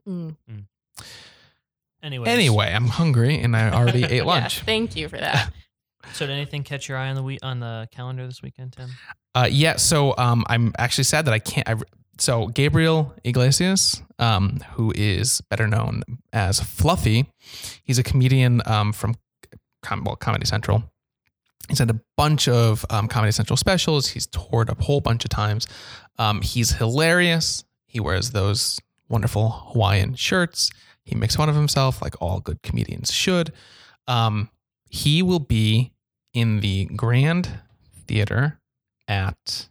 Mm. 0.07 0.37
Mm. 0.51 0.65
Anyways, 2.03 2.29
Anyway, 2.29 2.67
I'm 2.73 2.87
hungry 2.89 3.41
and 3.41 3.57
I 3.57 3.71
already 3.71 4.05
ate 4.05 4.13
Yes, 4.17 4.27
lunch. 4.27 4.61
thank 4.61 4.95
you 4.95 5.09
for 5.09 5.17
that. 5.19 5.53
So 6.13 6.27
did 6.27 6.33
anything 6.33 6.63
catch 6.63 6.89
your 6.89 6.99
eye 6.99 7.09
on 7.09 7.17
the 7.17 7.39
on 7.43 7.61
the 7.61 7.89
calendar 7.93 8.27
this 8.27 8.43
weekend, 8.43 8.73
Tim? 8.73 8.91
Uh, 9.35 9.49
yeah, 9.51 9.77
so 9.77 10.15
um, 10.17 10.45
I'm 10.49 10.73
actually 10.79 11.05
sad 11.05 11.27
that 11.27 11.35
I 11.35 11.39
can't. 11.39 11.69
I, 11.69 11.75
so 12.19 12.47
Gabriel 12.49 13.15
Iglesias, 13.25 14.03
um, 14.19 14.61
who 14.73 14.93
is 14.97 15.43
better 15.51 15.67
known 15.67 16.03
as 16.33 16.61
Fluffy, 16.61 17.27
he's 17.85 17.99
a 17.99 18.03
comedian 18.03 18.63
um, 18.67 18.93
from 18.93 19.15
com- 19.83 20.05
well 20.05 20.17
Comedy 20.17 20.47
Central. 20.47 20.85
He's 21.69 21.81
had 21.81 21.91
a 21.91 22.01
bunch 22.17 22.49
of 22.49 22.87
um, 22.91 23.09
Comedy 23.09 23.33
Central 23.33 23.57
specials. 23.57 24.09
He's 24.09 24.27
toured 24.27 24.71
a 24.71 24.83
whole 24.83 25.01
bunch 25.01 25.25
of 25.25 25.31
times. 25.31 25.67
Um, 26.19 26.41
he's 26.41 26.73
hilarious. 26.73 27.65
He 27.87 27.99
wears 28.01 28.31
those 28.31 28.81
wonderful 29.09 29.51
Hawaiian 29.73 30.15
shirts. 30.15 30.71
He 31.05 31.15
makes 31.15 31.37
fun 31.37 31.49
of 31.49 31.55
himself 31.55 32.01
like 32.03 32.15
all 32.21 32.41
good 32.41 32.63
comedians 32.63 33.13
should. 33.13 33.53
Um, 34.07 34.51
he 34.89 35.23
will 35.23 35.41
be 35.41 35.93
in 36.37 36.61
the 36.61 36.85
Grand 36.95 37.49
Theater 38.07 38.61
at 39.09 39.69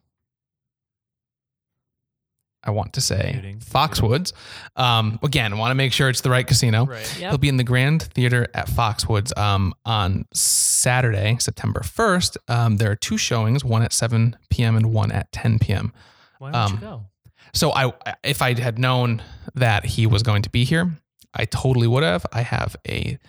I 2.63 2.71
want 2.71 2.93
to 2.93 3.01
say 3.01 3.29
Computing. 3.33 3.59
Foxwoods. 3.59 4.33
Um, 4.75 5.19
again, 5.21 5.53
I 5.53 5.55
want 5.55 5.69
to 5.69 5.75
make 5.75 5.93
sure 5.93 6.09
it's 6.09 6.21
the 6.21 6.31
right 6.31 6.47
casino. 6.47 6.87
Right. 6.87 7.19
Yep. 7.19 7.29
He'll 7.29 7.37
be 7.37 7.47
in 7.49 7.57
the 7.57 7.63
Grand 7.63 8.01
Theater 8.01 8.47
at 8.55 8.65
Foxwoods 8.67 9.37
um, 9.37 9.75
on 9.85 10.25
Saturday, 10.33 11.37
September 11.39 11.81
1st. 11.81 12.37
Um, 12.47 12.77
there 12.77 12.89
are 12.89 12.95
two 12.95 13.19
showings, 13.19 13.63
one 13.63 13.83
at 13.83 13.93
7 13.93 14.35
p.m. 14.49 14.75
and 14.77 14.91
one 14.91 15.11
at 15.11 15.31
10 15.31 15.59
p.m. 15.59 15.93
Why 16.39 16.51
don't 16.51 16.69
you 16.69 16.75
Um, 16.77 16.81
go? 16.81 17.05
So 17.53 17.71
I, 17.71 17.93
if 18.23 18.41
I 18.41 18.59
had 18.59 18.79
known 18.79 19.21
that 19.53 19.85
he 19.85 20.07
was 20.07 20.23
going 20.23 20.41
to 20.41 20.49
be 20.49 20.63
here, 20.63 20.91
I 21.35 21.45
totally 21.45 21.85
would 21.87 22.01
have. 22.03 22.25
I 22.33 22.41
have 22.41 22.75
a 22.87 23.19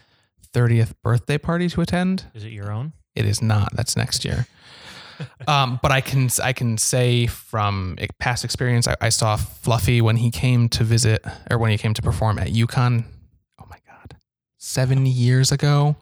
30th 0.54 0.94
birthday 1.02 1.36
party 1.36 1.68
to 1.68 1.82
attend. 1.82 2.24
Is 2.34 2.42
it 2.44 2.52
your 2.52 2.72
own? 2.72 2.94
It 3.16 3.24
is 3.24 3.42
not. 3.42 3.74
That's 3.74 3.96
next 3.96 4.24
year. 4.24 4.46
um, 5.48 5.78
but 5.82 5.90
I 5.90 6.00
can 6.00 6.28
I 6.42 6.52
can 6.52 6.78
say 6.78 7.26
from 7.26 7.96
past 8.18 8.44
experience, 8.44 8.86
I, 8.86 8.96
I 9.00 9.08
saw 9.08 9.36
Fluffy 9.36 10.00
when 10.00 10.16
he 10.16 10.30
came 10.30 10.68
to 10.70 10.84
visit 10.84 11.24
or 11.50 11.58
when 11.58 11.70
he 11.70 11.78
came 11.78 11.94
to 11.94 12.02
perform 12.02 12.38
at 12.38 12.48
UConn. 12.48 13.04
Oh 13.60 13.64
my 13.68 13.78
God, 13.86 14.16
seven 14.58 15.06
years 15.06 15.52
ago. 15.52 15.96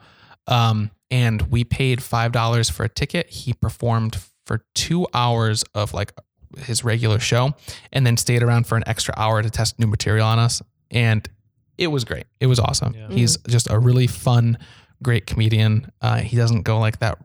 Um, 0.47 0.90
and 1.11 1.42
we 1.42 1.64
paid 1.64 2.02
five 2.02 2.33
dollars 2.33 2.68
for 2.68 2.85
a 2.85 2.88
ticket. 2.88 3.30
He 3.30 3.52
performed 3.52 4.18
for 4.47 4.64
two 4.75 5.06
hours 5.14 5.64
of 5.75 5.94
like 5.94 6.12
his 6.59 6.85
regular 6.85 7.18
show, 7.18 7.54
and 7.92 8.06
then 8.06 8.16
stayed 8.16 8.42
around 8.42 8.66
for 8.66 8.76
an 8.76 8.85
extra 8.87 9.14
hour 9.16 9.42
to 9.42 9.50
test 9.50 9.78
new 9.78 9.87
material 9.87 10.26
on 10.26 10.38
us. 10.38 10.61
And 10.90 11.28
it 11.78 11.88
was 11.88 12.04
great. 12.04 12.26
It 12.40 12.47
was 12.47 12.61
awesome. 12.61 12.94
Yeah. 12.94 13.09
He's 13.09 13.37
just 13.49 13.71
a 13.71 13.78
really 13.78 14.06
fun, 14.06 14.59
great 15.04 15.26
comedian. 15.26 15.92
Uh, 16.02 16.18
he 16.18 16.37
doesn't 16.37 16.62
go 16.62 16.78
like 16.80 16.99
that 16.99 17.18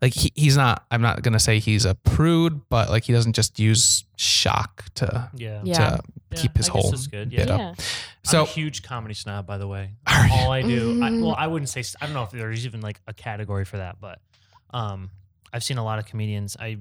like 0.00 0.14
he, 0.14 0.30
he's 0.36 0.56
not 0.56 0.84
i'm 0.92 1.02
not 1.02 1.22
gonna 1.22 1.40
say 1.40 1.58
he's 1.58 1.84
a 1.84 1.92
prude 1.96 2.60
but 2.68 2.88
like 2.88 3.02
he 3.04 3.12
doesn't 3.12 3.32
just 3.32 3.58
use 3.58 4.04
shock 4.16 4.84
to 4.94 5.28
Yeah. 5.34 5.60
Yeah. 5.64 5.74
to 5.74 6.02
Yeah, 6.30 6.36
keep 6.40 6.56
his 6.56 6.68
I 6.68 6.72
guess 6.74 6.82
whole 6.82 6.90
that's 6.92 7.06
good. 7.08 7.30
bit 7.30 7.48
Yeah. 7.48 7.70
up 7.70 7.80
so 8.22 8.40
I'm 8.42 8.44
a 8.44 8.48
huge 8.48 8.82
comedy 8.82 9.14
snob, 9.14 9.46
by 9.46 9.56
the 9.56 9.66
way. 9.66 9.92
All 10.06 10.52
I 10.52 10.60
do, 10.60 11.02
I, 11.02 11.08
Mhm. 11.08 11.22
well, 11.22 11.34
I 11.38 11.46
wouldn't 11.46 11.70
say. 11.70 11.82
I 12.00 12.04
don't 12.04 12.12
know 12.14 12.24
if 12.24 12.30
there's 12.30 12.66
even 12.66 12.82
like 12.82 13.00
a 13.06 13.14
category 13.14 13.64
for 13.64 13.78
that, 13.78 14.00
but 14.02 14.20
um, 14.70 15.10
I've 15.50 15.64
seen 15.64 15.78
a 15.78 15.84
lot 15.84 15.98
of 15.98 16.04
comedians. 16.04 16.54
I 16.60 16.76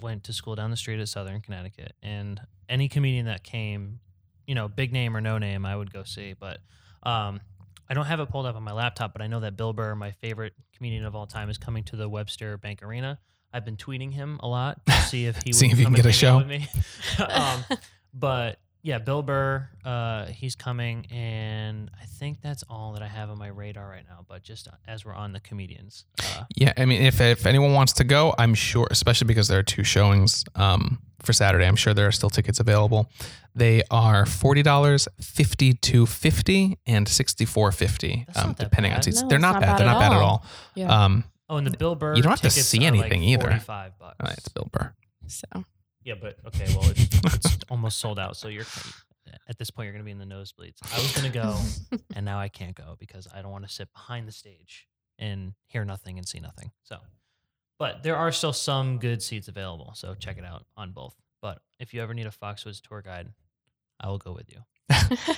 went 0.00 0.24
to 0.24 0.32
school 0.32 0.56
down 0.56 0.72
the 0.72 0.76
street 0.76 0.98
at 0.98 1.08
Southern 1.08 1.40
Connecticut, 1.40 1.92
and 2.02 2.40
any 2.68 2.88
comedian 2.88 3.26
that 3.26 3.44
came, 3.44 4.00
you 4.44 4.56
know, 4.56 4.66
big 4.66 4.92
name 4.92 5.16
or 5.16 5.20
no 5.20 5.38
name, 5.38 5.64
I 5.64 5.76
would 5.76 5.92
go 5.92 6.02
see. 6.02 6.32
But 6.32 6.58
um, 7.04 7.40
I 7.92 7.94
don't 7.94 8.06
have 8.06 8.20
it 8.20 8.30
pulled 8.30 8.46
up 8.46 8.56
on 8.56 8.62
my 8.62 8.72
laptop, 8.72 9.12
but 9.12 9.20
I 9.20 9.26
know 9.26 9.40
that 9.40 9.54
Bill 9.54 9.74
Burr, 9.74 9.94
my 9.94 10.12
favorite 10.12 10.54
comedian 10.74 11.04
of 11.04 11.14
all 11.14 11.26
time, 11.26 11.50
is 11.50 11.58
coming 11.58 11.84
to 11.84 11.96
the 11.96 12.08
Webster 12.08 12.56
Bank 12.56 12.82
Arena. 12.82 13.18
I've 13.52 13.66
been 13.66 13.76
tweeting 13.76 14.10
him 14.10 14.40
a 14.42 14.48
lot 14.48 14.80
to 14.86 14.92
see 14.92 15.26
if 15.26 15.36
he 15.44 15.52
See 15.52 15.66
would 15.66 15.78
if 15.78 15.84
come 15.84 15.92
can 15.92 16.02
get 16.02 16.08
a 16.08 16.12
show. 16.12 16.38
with 16.38 16.46
me. 16.46 16.66
um, 17.28 17.62
but 18.14 18.60
yeah, 18.82 18.98
Bill 18.98 19.22
Burr, 19.22 19.68
uh, 19.84 20.26
he's 20.26 20.56
coming, 20.56 21.06
and 21.10 21.90
I 22.00 22.04
think 22.04 22.40
that's 22.40 22.64
all 22.68 22.92
that 22.94 23.02
I 23.02 23.06
have 23.08 23.30
on 23.30 23.38
my 23.38 23.48
radar 23.48 23.88
right 23.88 24.04
now. 24.08 24.24
But 24.28 24.42
just 24.42 24.68
as 24.88 25.04
we're 25.04 25.14
on 25.14 25.32
the 25.32 25.40
comedians, 25.40 26.04
uh, 26.20 26.44
yeah 26.56 26.72
i 26.76 26.84
mean 26.84 27.02
if 27.02 27.20
if 27.20 27.46
anyone 27.46 27.72
wants 27.72 27.92
to 27.94 28.04
go 28.04 28.34
i'm 28.38 28.54
sure 28.54 28.86
especially 28.90 29.26
because 29.26 29.48
there 29.48 29.58
are 29.58 29.62
two 29.62 29.84
showings 29.84 30.44
um 30.54 30.98
for 31.22 31.32
Saturday. 31.32 31.66
I'm 31.66 31.76
sure 31.76 31.94
there 31.94 32.08
are 32.08 32.12
still 32.12 32.30
tickets 32.30 32.58
available. 32.58 33.08
They 33.54 33.82
are 33.92 34.26
forty 34.26 34.62
dollars, 34.64 35.06
fifty 35.20 35.72
two 35.72 36.04
fifty, 36.04 36.78
and 36.84 37.06
sixty 37.08 37.44
four 37.44 37.70
fifty, 37.70 38.24
That's 38.26 38.40
um, 38.40 38.48
not 38.48 38.56
that 38.56 38.64
depending 38.64 38.92
on 38.92 39.02
seats. 39.02 39.22
No, 39.22 39.28
They're 39.28 39.38
not, 39.38 39.52
not 39.52 39.60
bad. 39.60 39.66
bad 39.68 39.78
They're 39.78 39.86
not 39.86 40.00
bad 40.00 40.12
at 40.12 40.18
all. 40.18 40.24
all. 40.28 40.44
Yeah. 40.74 41.04
Um, 41.04 41.24
Oh, 41.48 41.58
and 41.58 41.66
the 41.66 41.76
Bill 41.76 41.94
Burr. 41.94 42.16
You 42.16 42.22
don't 42.22 42.30
have 42.32 42.40
to 42.40 42.50
see 42.50 42.84
anything 42.84 43.20
like 43.20 43.28
either. 43.28 43.42
Forty-five 43.50 43.98
bucks. 43.98 44.16
uh, 44.20 44.34
it's 44.36 44.48
Bill 44.48 44.68
Burr. 44.72 44.92
So 45.28 45.46
Yeah, 46.04 46.14
but 46.20 46.36
okay. 46.46 46.66
Well, 46.76 46.90
it's, 46.90 47.08
it's 47.34 47.64
almost 47.70 47.98
sold 47.98 48.18
out. 48.18 48.36
So 48.36 48.48
you're 48.48 48.66
at 49.48 49.58
this 49.58 49.70
point 49.70 49.86
you're 49.86 49.92
going 49.92 50.04
to 50.04 50.04
be 50.04 50.10
in 50.10 50.18
the 50.18 50.34
nosebleeds. 50.34 50.78
I 50.92 50.98
was 50.98 51.12
going 51.12 51.30
to 51.30 51.38
go, 51.38 51.56
and 52.16 52.24
now 52.24 52.38
I 52.38 52.48
can't 52.48 52.74
go 52.74 52.96
because 52.98 53.28
I 53.32 53.42
don't 53.42 53.52
want 53.52 53.66
to 53.66 53.72
sit 53.72 53.92
behind 53.92 54.26
the 54.26 54.32
stage 54.32 54.88
and 55.18 55.54
hear 55.66 55.84
nothing 55.84 56.18
and 56.18 56.26
see 56.26 56.40
nothing. 56.40 56.70
So, 56.84 56.98
but 57.78 58.02
there 58.02 58.16
are 58.16 58.32
still 58.32 58.52
some 58.52 58.98
good 58.98 59.22
seats 59.22 59.48
available. 59.48 59.92
So 59.94 60.14
check 60.14 60.38
it 60.38 60.44
out 60.44 60.64
on 60.76 60.92
both. 60.92 61.14
But 61.40 61.58
if 61.80 61.92
you 61.92 62.00
ever 62.02 62.14
need 62.14 62.26
a 62.26 62.30
Foxwoods 62.30 62.80
tour 62.80 63.02
guide, 63.02 63.28
I 64.00 64.08
will 64.08 64.18
go 64.18 64.32
with 64.32 64.50
you. 64.50 64.58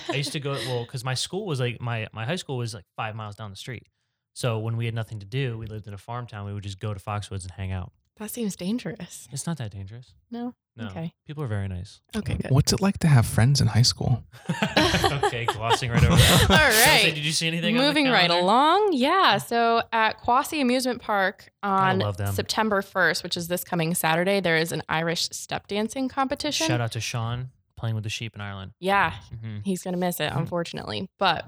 I 0.09 0.15
used 0.15 0.33
to 0.33 0.39
go 0.39 0.53
well 0.53 0.85
because 0.85 1.03
my 1.03 1.13
school 1.13 1.45
was 1.45 1.59
like 1.59 1.79
my 1.81 2.07
my 2.13 2.25
high 2.25 2.35
school 2.35 2.57
was 2.57 2.73
like 2.73 2.85
five 2.95 3.15
miles 3.15 3.35
down 3.35 3.49
the 3.49 3.55
street. 3.55 3.87
So 4.33 4.59
when 4.59 4.75
we 4.75 4.85
had 4.85 4.93
nothing 4.93 5.19
to 5.19 5.25
do, 5.25 5.57
we 5.57 5.65
lived 5.65 5.87
in 5.87 5.93
a 5.93 5.97
farm 5.97 6.27
town. 6.27 6.45
We 6.45 6.53
would 6.53 6.63
just 6.63 6.79
go 6.79 6.93
to 6.93 6.99
Foxwoods 6.99 7.43
and 7.43 7.51
hang 7.51 7.71
out. 7.71 7.93
That 8.17 8.31
seems 8.31 8.55
dangerous. 8.55 9.27
It's 9.31 9.45
not 9.45 9.57
that 9.57 9.71
dangerous. 9.71 10.13
No. 10.31 10.53
No, 10.77 10.87
Okay. 10.87 11.13
people 11.25 11.41
are 11.43 11.47
very 11.47 11.67
nice. 11.69 12.01
Okay. 12.15 12.35
Good. 12.35 12.51
What's 12.51 12.73
it 12.73 12.81
like 12.81 12.97
to 12.99 13.07
have 13.07 13.25
friends 13.25 13.61
in 13.61 13.67
high 13.67 13.81
school? 13.81 14.23
okay, 14.67 15.45
glossing 15.45 15.89
right 15.91 16.03
over 16.03 16.15
that. 16.15 16.45
All 16.49 16.57
Chelsea, 16.57 17.11
did 17.11 17.25
you 17.25 17.31
see 17.31 17.47
anything? 17.47 17.75
on 17.77 17.81
the 17.81 17.87
Moving 17.87 18.09
right 18.09 18.29
along. 18.29 18.89
Yeah. 18.91 19.37
So 19.37 19.81
at 19.93 20.21
Quassy 20.21 20.61
Amusement 20.61 21.01
Park 21.01 21.49
on. 21.63 22.01
September 22.33 22.81
1st, 22.81 23.23
which 23.23 23.37
is 23.37 23.47
this 23.47 23.63
coming 23.63 23.93
Saturday, 23.95 24.39
there 24.41 24.57
is 24.57 24.71
an 24.71 24.83
Irish 24.89 25.29
step 25.31 25.67
dancing 25.67 26.09
competition. 26.09 26.67
Shout 26.67 26.81
out 26.81 26.91
to 26.93 26.99
Sean 27.01 27.49
playing 27.77 27.95
with 27.95 28.03
the 28.03 28.09
sheep 28.09 28.35
in 28.35 28.41
Ireland. 28.41 28.71
Yeah. 28.79 29.13
hmm 29.41 29.59
He's 29.63 29.81
going 29.83 29.93
to 29.93 29.99
miss 29.99 30.19
it, 30.19 30.31
Mhm. 30.31 30.37
unfortunately. 30.39 31.09
But 31.19 31.45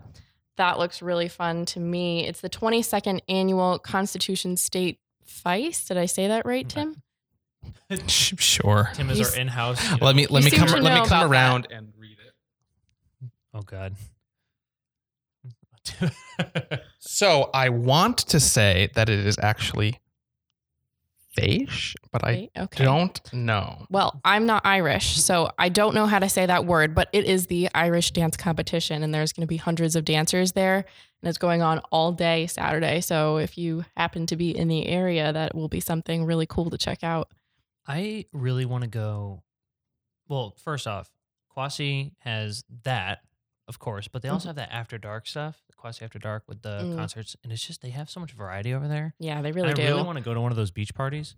that 0.58 0.80
looks 0.80 1.02
really 1.02 1.28
fun 1.28 1.66
to 1.68 1.80
me. 1.80 2.26
It's 2.28 2.42
the 2.42 2.50
22nd 2.50 3.22
annual 3.30 3.78
Constitution 3.80 4.58
State 4.58 5.00
Feist. 5.28 5.88
Did 5.88 5.98
I 5.98 6.06
say 6.06 6.28
that 6.28 6.46
right, 6.46 6.68
Tim? 6.68 6.96
Sure. 8.08 8.90
Tim 8.94 9.10
is 9.10 9.18
He's- 9.18 9.34
our 9.34 9.40
in-house. 9.42 9.84
you 9.84 9.98
Let 10.02 10.02
know- 10.02 10.14
me 10.14 10.28
let 10.28 10.44
me 10.44 10.50
seem 10.50 10.60
come 10.60 10.68
to 10.70 10.78
let 10.78 10.94
me 10.94 11.08
come 11.08 11.20
about 11.20 11.30
around 11.32 11.68
and 11.72 11.92
read 11.98 12.18
it. 12.26 13.30
Oh 13.54 13.62
God. 13.62 13.96
So 17.00 17.50
I 17.54 17.70
want 17.70 18.18
to 18.20 18.40
say 18.40 18.90
that 18.94 19.10
it 19.10 19.26
is 19.26 19.38
actually 19.42 20.00
Faish, 21.36 21.96
but 22.12 22.24
I 22.24 22.28
Right? 22.28 22.52
Okay. 22.58 22.84
don't 22.84 23.20
know. 23.34 23.86
Well, 23.90 24.20
I'm 24.26 24.46
not 24.46 24.66
Irish, 24.66 25.18
so 25.22 25.50
I 25.58 25.70
don't 25.70 25.96
know 25.96 26.06
how 26.06 26.20
to 26.20 26.30
say 26.30 26.46
that 26.46 26.66
word, 26.66 26.94
but 26.94 27.10
it 27.14 27.26
is 27.26 27.48
the 27.48 27.70
Irish 27.74 28.12
dance 28.12 28.38
competition, 28.38 29.02
and 29.04 29.14
there's 29.16 29.34
going 29.34 29.42
to 29.42 29.48
be 29.48 29.58
hundreds 29.58 29.96
of 29.96 30.04
dancers 30.06 30.52
there, 30.52 30.86
and 31.22 31.30
it's 31.30 31.38
going 31.38 31.62
on 31.62 31.80
all 31.92 32.12
day 32.12 32.48
Saturday. 32.48 33.02
So 33.02 33.38
if 33.38 33.58
you 33.58 33.86
happen 33.96 34.26
to 34.28 34.36
be 34.36 34.56
in 34.56 34.68
the 34.68 34.88
area, 34.88 35.34
that 35.34 35.56
will 35.56 35.68
be 35.70 35.80
something 35.80 36.26
really 36.26 36.46
cool 36.46 36.70
to 36.70 36.78
check 36.78 37.04
out. 37.04 37.32
I 37.88 38.26
really 38.34 38.66
want 38.66 38.84
to 38.84 38.90
go. 38.90 39.44
Well, 40.28 40.56
first 40.64 40.88
off, 40.88 41.10
Quassy 41.56 42.12
has 42.20 42.64
that, 42.84 43.20
of 43.68 43.80
course, 43.80 44.08
but 44.08 44.22
they 44.22 44.30
also 44.30 44.46
Mhm. 44.46 44.50
have 44.50 44.56
that 44.58 44.72
after 44.74 44.98
dark 44.98 45.26
stuff, 45.26 45.64
the 45.70 45.74
Quassy 45.76 46.02
after 46.04 46.20
dark 46.20 46.44
with 46.48 46.62
the 46.62 46.84
Mm. 46.86 46.96
concerts, 46.96 47.36
and 47.44 47.52
it's 47.52 47.66
just 47.66 47.82
they 47.82 47.90
have 47.92 48.10
so 48.10 48.20
much 48.20 48.34
variety 48.34 48.74
over 48.74 48.88
there. 48.88 49.16
Yeah, 49.20 49.42
they 49.42 49.50
And 49.50 49.56
really 49.56 49.70
I 49.72 49.74
do. 49.74 49.84
really 49.84 50.04
want 50.04 50.18
to 50.18 50.24
go 50.24 50.34
to 50.34 50.42
one 50.42 50.52
of 50.52 50.58
those 50.58 50.72
beach 50.72 50.94
parties. 50.94 51.36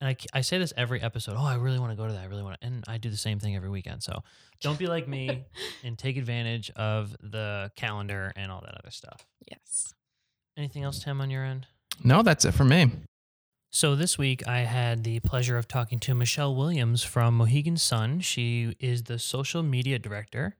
And 0.00 0.08
I, 0.10 0.16
I 0.34 0.40
say 0.42 0.58
this 0.58 0.72
every 0.76 1.00
episode. 1.00 1.36
Oh, 1.38 1.44
I 1.44 1.54
really 1.54 1.78
want 1.78 1.92
to 1.92 1.96
go 1.96 2.06
to 2.06 2.12
that. 2.12 2.20
I 2.20 2.26
really 2.26 2.42
want 2.42 2.60
to. 2.60 2.66
And 2.66 2.84
I 2.86 2.98
do 2.98 3.08
the 3.08 3.16
same 3.16 3.38
thing 3.38 3.56
every 3.56 3.70
weekend. 3.70 4.02
So 4.02 4.22
don't 4.60 4.78
be 4.78 4.86
like 4.86 5.08
me 5.08 5.46
and 5.84 5.96
take 5.96 6.16
advantage 6.16 6.70
of 6.76 7.16
the 7.22 7.70
calendar 7.76 8.32
and 8.36 8.52
all 8.52 8.60
that 8.60 8.74
other 8.78 8.90
stuff. 8.90 9.26
yes. 9.50 9.94
Anything 10.58 10.84
else, 10.84 11.02
Tim, 11.04 11.20
on 11.20 11.30
your 11.30 11.44
end? 11.44 11.66
No, 12.02 12.22
that's 12.22 12.44
it 12.46 12.52
for 12.52 12.64
me. 12.64 12.90
So 13.70 13.94
this 13.94 14.16
week 14.16 14.46
I 14.48 14.60
had 14.60 15.04
the 15.04 15.20
pleasure 15.20 15.58
of 15.58 15.68
talking 15.68 15.98
to 16.00 16.14
Michelle 16.14 16.54
Williams 16.54 17.02
from 17.02 17.36
Mohegan 17.36 17.76
Sun. 17.76 18.20
She 18.20 18.74
is 18.80 19.02
the 19.02 19.18
social 19.18 19.62
media 19.62 19.98
director. 19.98 20.56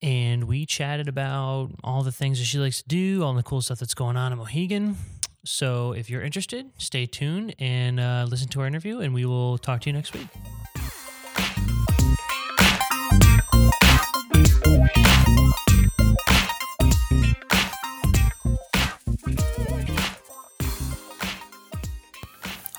And 0.00 0.44
we 0.44 0.64
chatted 0.64 1.08
about 1.08 1.70
all 1.82 2.04
the 2.04 2.12
things 2.12 2.38
that 2.38 2.44
she 2.44 2.58
likes 2.58 2.82
to 2.82 2.88
do, 2.88 3.24
all 3.24 3.34
the 3.34 3.42
cool 3.42 3.60
stuff 3.60 3.80
that's 3.80 3.94
going 3.94 4.16
on 4.16 4.30
in 4.30 4.38
Mohegan. 4.38 4.96
So 5.44 5.92
if 5.92 6.10
you're 6.10 6.22
interested, 6.22 6.70
stay 6.78 7.06
tuned 7.06 7.54
and 7.58 8.00
uh, 8.00 8.26
listen 8.28 8.48
to 8.48 8.60
our 8.60 8.66
interview, 8.66 9.00
and 9.00 9.14
we 9.14 9.24
will 9.24 9.58
talk 9.58 9.80
to 9.82 9.90
you 9.90 9.92
next 9.94 10.14
week. 10.14 10.28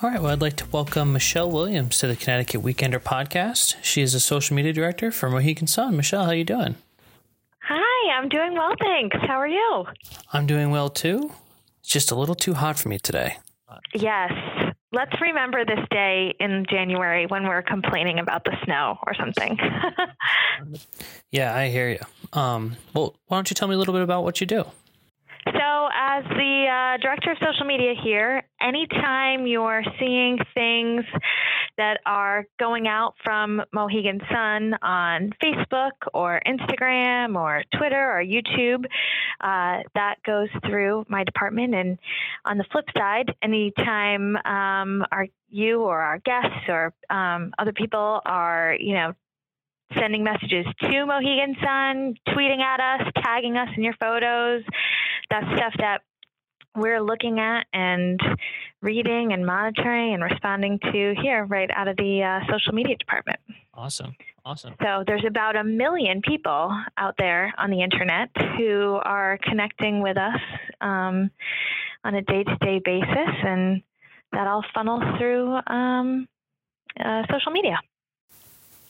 All 0.02 0.10
right. 0.10 0.22
Well, 0.22 0.32
I'd 0.32 0.42
like 0.42 0.56
to 0.58 0.66
welcome 0.72 1.12
Michelle 1.12 1.52
Williams 1.52 1.98
to 2.00 2.08
the 2.08 2.16
Connecticut 2.16 2.62
Weekender 2.62 3.00
podcast. 3.00 3.76
She 3.82 4.02
is 4.02 4.14
a 4.14 4.20
social 4.22 4.56
media 4.56 4.72
director 4.72 5.12
for 5.12 5.30
Mohegan 5.30 5.68
Sun. 5.68 5.98
Michelle, 5.98 6.24
how 6.24 6.30
are 6.30 6.36
you 6.36 6.46
doing? 6.46 6.76
Hi, 7.64 8.18
I'm 8.18 8.30
doing 8.30 8.54
well, 8.54 8.74
thanks. 8.80 9.18
How 9.28 9.36
are 9.36 9.48
you? 9.48 9.86
I'm 10.32 10.48
doing 10.48 10.72
well 10.72 10.90
too. 10.90 11.34
Just 11.90 12.12
a 12.12 12.16
little 12.16 12.36
too 12.36 12.54
hot 12.54 12.78
for 12.78 12.88
me 12.88 13.00
today. 13.00 13.38
Yes. 13.96 14.32
Let's 14.92 15.20
remember 15.20 15.66
this 15.66 15.80
day 15.90 16.36
in 16.40 16.66
January 16.70 17.26
when 17.26 17.48
we're 17.48 17.64
complaining 17.64 18.20
about 18.20 18.44
the 18.44 18.56
snow 18.64 18.98
or 19.06 19.14
something. 19.16 19.58
Yeah, 21.32 21.56
I 21.56 21.70
hear 21.70 21.90
you. 21.90 22.00
Um, 22.34 22.76
well, 22.94 23.16
why 23.28 23.38
don't 23.38 23.50
you 23.52 23.54
tell 23.54 23.68
me 23.68 23.76
a 23.76 23.78
little 23.78 23.94
bit 23.94 24.02
about 24.02 24.24
what 24.24 24.42
you 24.42 24.48
do? 24.48 24.66
so, 25.46 25.90
as 25.96 26.24
the 26.26 26.66
uh, 26.68 26.98
director 27.02 27.32
of 27.32 27.38
social 27.38 27.66
media 27.66 27.94
here, 28.04 28.44
anytime 28.60 29.46
you're 29.48 29.84
seeing 30.00 30.40
things 30.54 31.06
that 31.80 32.02
are 32.06 32.46
going 32.60 32.90
out 32.90 33.16
from 33.24 33.62
Mohegan 33.72 34.20
Sun 34.30 34.74
on 34.82 35.32
Facebook 35.42 35.92
or 36.14 36.42
Instagram 36.46 37.38
or 37.38 37.64
Twitter 37.76 38.12
or 38.12 38.22
YouTube, 38.22 38.84
uh, 39.40 39.82
that 39.96 40.16
goes 40.26 40.50
through 40.68 41.06
my 41.08 41.24
department. 41.24 41.74
And 41.74 41.98
on 42.44 42.58
the 42.58 42.66
flip 42.70 42.84
side, 42.98 43.34
anytime 43.42 44.36
um, 44.46 45.06
our 45.10 45.28
you 45.48 45.82
or 45.82 46.02
our 46.02 46.20
guests 46.20 46.68
or 46.68 46.94
um, 47.10 47.54
other 47.58 47.72
people 47.72 48.20
are, 48.26 48.76
you 48.78 48.94
know, 48.94 49.14
sending 49.98 50.22
messages 50.24 50.66
to 50.82 51.06
Mohegan 51.06 51.56
Sun, 51.64 52.16
tweeting 52.28 52.60
at 52.60 52.80
us, 52.80 53.12
tagging 53.24 53.56
us 53.56 53.70
in 53.78 53.84
your 53.84 53.96
photos, 54.02 54.64
that's 55.30 55.48
stuff 55.56 55.74
that 55.80 56.02
we're 56.80 57.02
looking 57.02 57.40
at 57.40 57.66
and 57.74 58.20
reading 58.82 59.34
and 59.34 59.46
monitoring 59.46 60.14
and 60.14 60.24
responding 60.24 60.80
to 60.92 61.16
here 61.22 61.46
right 61.46 61.70
out 61.72 61.88
of 61.88 61.98
the 61.98 62.24
uh, 62.24 62.52
social 62.52 62.74
media 62.74 62.96
department. 62.98 63.40
Awesome. 63.74 64.16
Awesome. 64.46 64.74
So 64.82 65.04
there's 65.06 65.26
about 65.28 65.56
a 65.56 65.64
million 65.64 66.22
people 66.22 66.76
out 66.98 67.16
there 67.18 67.54
on 67.58 67.70
the 67.70 67.82
internet 67.84 68.30
who 68.58 69.00
are 69.04 69.38
connecting 69.44 70.02
with 70.02 70.18
us 70.18 70.40
um, 70.82 71.30
on 72.04 72.16
a 72.16 72.22
day-to-day 72.22 72.82
basis, 72.84 73.30
and 73.44 73.84
that 74.32 74.48
all 74.48 74.64
funnels 74.74 75.04
through 75.18 75.60
um, 75.68 76.28
uh, 77.00 77.24
social 77.32 77.52
media. 77.52 77.78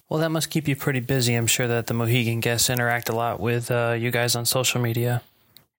Well, 0.08 0.20
that 0.22 0.30
must 0.30 0.50
keep 0.50 0.68
you 0.68 0.76
pretty 0.76 1.02
busy. 1.02 1.36
I'm 1.36 1.48
sure 1.48 1.68
that 1.68 1.88
the 1.88 1.94
Mohegan 1.94 2.40
guests 2.40 2.70
interact 2.70 3.10
a 3.10 3.14
lot 3.14 3.40
with 3.40 3.70
uh, 3.70 3.96
you 4.00 4.12
guys 4.12 4.36
on 4.36 4.46
social 4.46 4.82
media. 4.82 5.22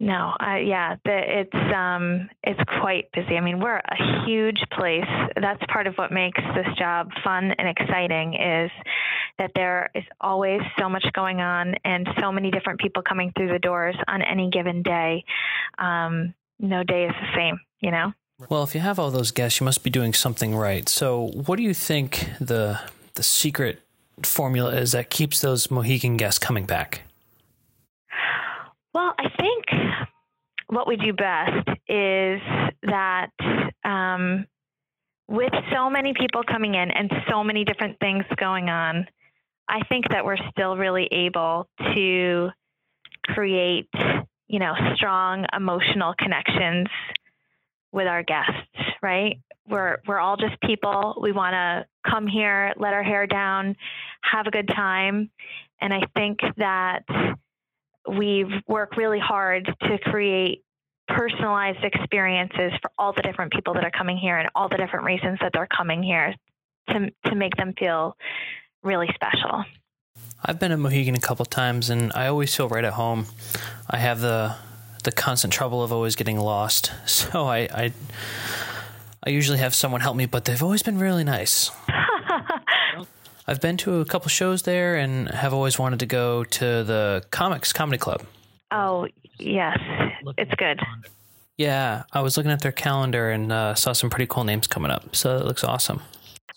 No, 0.03 0.33
uh, 0.41 0.57
yeah, 0.57 0.97
the, 1.05 1.41
it's 1.41 1.75
um, 1.77 2.31
it's 2.43 2.61
quite 2.81 3.13
busy. 3.13 3.37
I 3.37 3.43
mean, 3.43 3.61
we're 3.61 3.77
a 3.77 4.25
huge 4.25 4.63
place. 4.73 5.05
That's 5.39 5.63
part 5.71 5.87
of 5.87 5.95
what 5.97 6.11
makes 6.11 6.41
this 6.55 6.67
job 6.79 7.11
fun 7.23 7.53
and 7.59 7.69
exciting 7.69 8.33
is 8.33 8.71
that 9.39 9.51
there 9.55 9.91
is 9.95 10.05
always 10.19 10.63
so 10.79 10.89
much 10.89 11.05
going 11.13 11.43
on 11.43 11.75
and 11.85 12.09
so 12.19 12.33
many 12.33 12.51
different 12.51 12.81
people 12.81 13.03
coming 13.03 13.31
through 13.37 13.53
the 13.53 13.59
doors 13.59 13.95
on 14.09 14.23
any 14.23 14.49
given 14.49 14.83
day. 14.83 15.23
Um, 15.77 16.33
no 16.59 16.83
day 16.83 17.05
is 17.05 17.15
the 17.21 17.37
same, 17.37 17.61
you 17.81 17.91
know. 17.91 18.15
Well, 18.49 18.63
if 18.63 18.75
you 18.75 18.81
have 18.81 18.99
all 18.99 19.11
those 19.11 19.33
guests, 19.33 19.61
you 19.61 19.67
must 19.67 19.85
be 19.85 19.91
doing 19.91 20.15
something 20.15 20.57
right. 20.57 20.89
So, 20.89 21.27
what 21.35 21.57
do 21.57 21.63
you 21.63 21.75
think 21.75 22.27
the 22.41 22.81
the 23.17 23.23
secret 23.23 23.83
formula 24.23 24.75
is 24.77 24.93
that 24.93 25.11
keeps 25.11 25.43
those 25.43 25.71
Mohegan 25.71 26.17
guests 26.17 26.39
coming 26.39 26.65
back? 26.65 27.03
Well, 28.93 29.15
I 29.19 29.29
think 29.39 29.65
what 30.69 30.87
we 30.87 30.97
do 30.97 31.13
best 31.13 31.69
is 31.89 32.41
that 32.83 33.31
um, 33.85 34.47
with 35.29 35.53
so 35.73 35.89
many 35.91 36.13
people 36.13 36.43
coming 36.43 36.75
in 36.75 36.91
and 36.91 37.11
so 37.29 37.45
many 37.45 37.65
different 37.65 37.99
things 38.01 38.25
going 38.37 38.69
on, 38.69 39.07
I 39.69 39.83
think 39.89 40.09
that 40.11 40.25
we're 40.25 40.39
still 40.51 40.77
really 40.77 41.09
able 41.13 41.69
to 41.95 42.51
create, 43.27 43.89
you 44.49 44.59
know, 44.59 44.75
strong 44.97 45.47
emotional 45.57 46.15
connections 46.19 46.89
with 47.93 48.09
our 48.09 48.25
guests, 48.25 48.53
right? 49.03 49.39
We're 49.69 49.99
we're 50.07 50.19
all 50.19 50.37
just 50.37 50.61
people. 50.63 51.19
We 51.23 51.31
want 51.31 51.55
to 51.55 51.87
come 52.11 52.27
here, 52.27 52.73
let 52.77 52.93
our 52.93 53.05
hair 53.05 53.29
down, 53.29 53.77
have 54.23 54.49
a 54.49 54.51
good 54.51 54.69
time, 54.69 55.31
and 55.81 55.95
I 55.95 56.01
think 56.17 56.41
that 56.57 57.05
we've 58.09 58.53
worked 58.67 58.97
really 58.97 59.21
hard 59.21 59.67
to 59.83 59.99
create 59.99 60.63
personalized 61.09 61.83
experiences 61.83 62.73
for 62.81 62.91
all 62.99 63.13
the 63.13 63.23
different 63.23 63.53
people 63.53 63.75
that 63.75 63.85
are 63.85 63.91
coming 63.91 64.17
here 64.17 64.39
and 64.39 64.49
all 64.55 64.69
the 64.69 64.77
different 64.77 65.05
reasons 65.05 65.39
that 65.41 65.51
they're 65.53 65.69
coming 65.77 66.03
here 66.03 66.35
to 66.89 67.11
to 67.27 67.35
make 67.35 67.57
them 67.57 67.75
feel 67.79 68.17
really 68.83 69.09
special. 69.15 69.65
I've 70.43 70.59
been 70.59 70.73
at 70.73 70.79
Mohegan 70.79 71.15
a 71.15 71.21
couple 71.21 71.45
times, 71.45 71.91
and 71.91 72.13
I 72.15 72.27
always 72.29 72.55
feel 72.55 72.69
right 72.69 72.85
at 72.85 72.95
home. 72.95 73.27
I 73.89 73.99
have 73.99 74.21
the 74.21 74.57
the 75.05 75.13
constant 75.13 75.53
trouble 75.53 75.83
of 75.83 75.93
always 75.93 76.17
getting 76.17 76.39
lost, 76.39 76.93
so 77.07 77.47
I 77.47 77.59
I, 77.59 77.93
I 79.25 79.31
usually 79.31 79.59
have 79.59 79.75
someone 79.75 80.01
help 80.01 80.17
me, 80.17 80.27
but 80.27 80.45
they've 80.45 80.63
always 80.63 80.83
been 80.83 80.99
really 80.99 81.25
nice. 81.25 81.71
I've 83.47 83.61
been 83.61 83.77
to 83.79 84.01
a 84.01 84.05
couple 84.05 84.29
shows 84.29 84.63
there, 84.63 84.97
and 84.97 85.29
have 85.31 85.53
always 85.53 85.79
wanted 85.79 86.01
to 86.01 86.07
go 86.07 86.45
to 86.45 86.85
the 86.85 87.25
Comix 87.31 87.75
Comedy 87.75 87.99
Club. 87.99 88.23
Oh 88.71 89.09
yes, 89.39 89.79
it's 90.39 90.55
good. 90.57 90.81
Yeah, 91.57 92.05
I 92.13 92.23
was 92.23 92.37
looking 92.37 92.53
at 92.53 92.63
their 92.63 92.73
calendar 92.73 93.31
and 93.31 93.53
uh, 93.53 93.75
saw 93.75 93.93
some 93.93 94.09
pretty 94.09 94.27
cool 94.27 94.45
names 94.45 94.67
coming 94.67 94.91
up, 94.91 95.15
so 95.15 95.37
it 95.37 95.45
looks 95.45 95.63
awesome. 95.63 96.01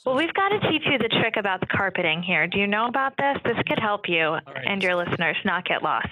Well, 0.06 0.16
we've 0.16 0.34
got 0.34 0.50
to 0.50 0.60
teach 0.72 0.84
you 0.86 0.98
the 0.98 1.10
trick 1.10 1.36
about 1.38 1.62
the 1.62 1.66
carpeting 1.66 2.24
here. 2.24 2.46
Do 2.48 2.58
you 2.58 2.68
know 2.68 2.88
about 2.88 3.14
this? 3.18 3.38
This 3.46 3.58
could 3.68 3.80
help 3.80 4.08
you 4.08 4.38
and 4.66 4.84
your 4.84 4.96
listeners 4.96 5.38
not 5.46 5.66
get 5.66 5.82
lost. 5.82 6.08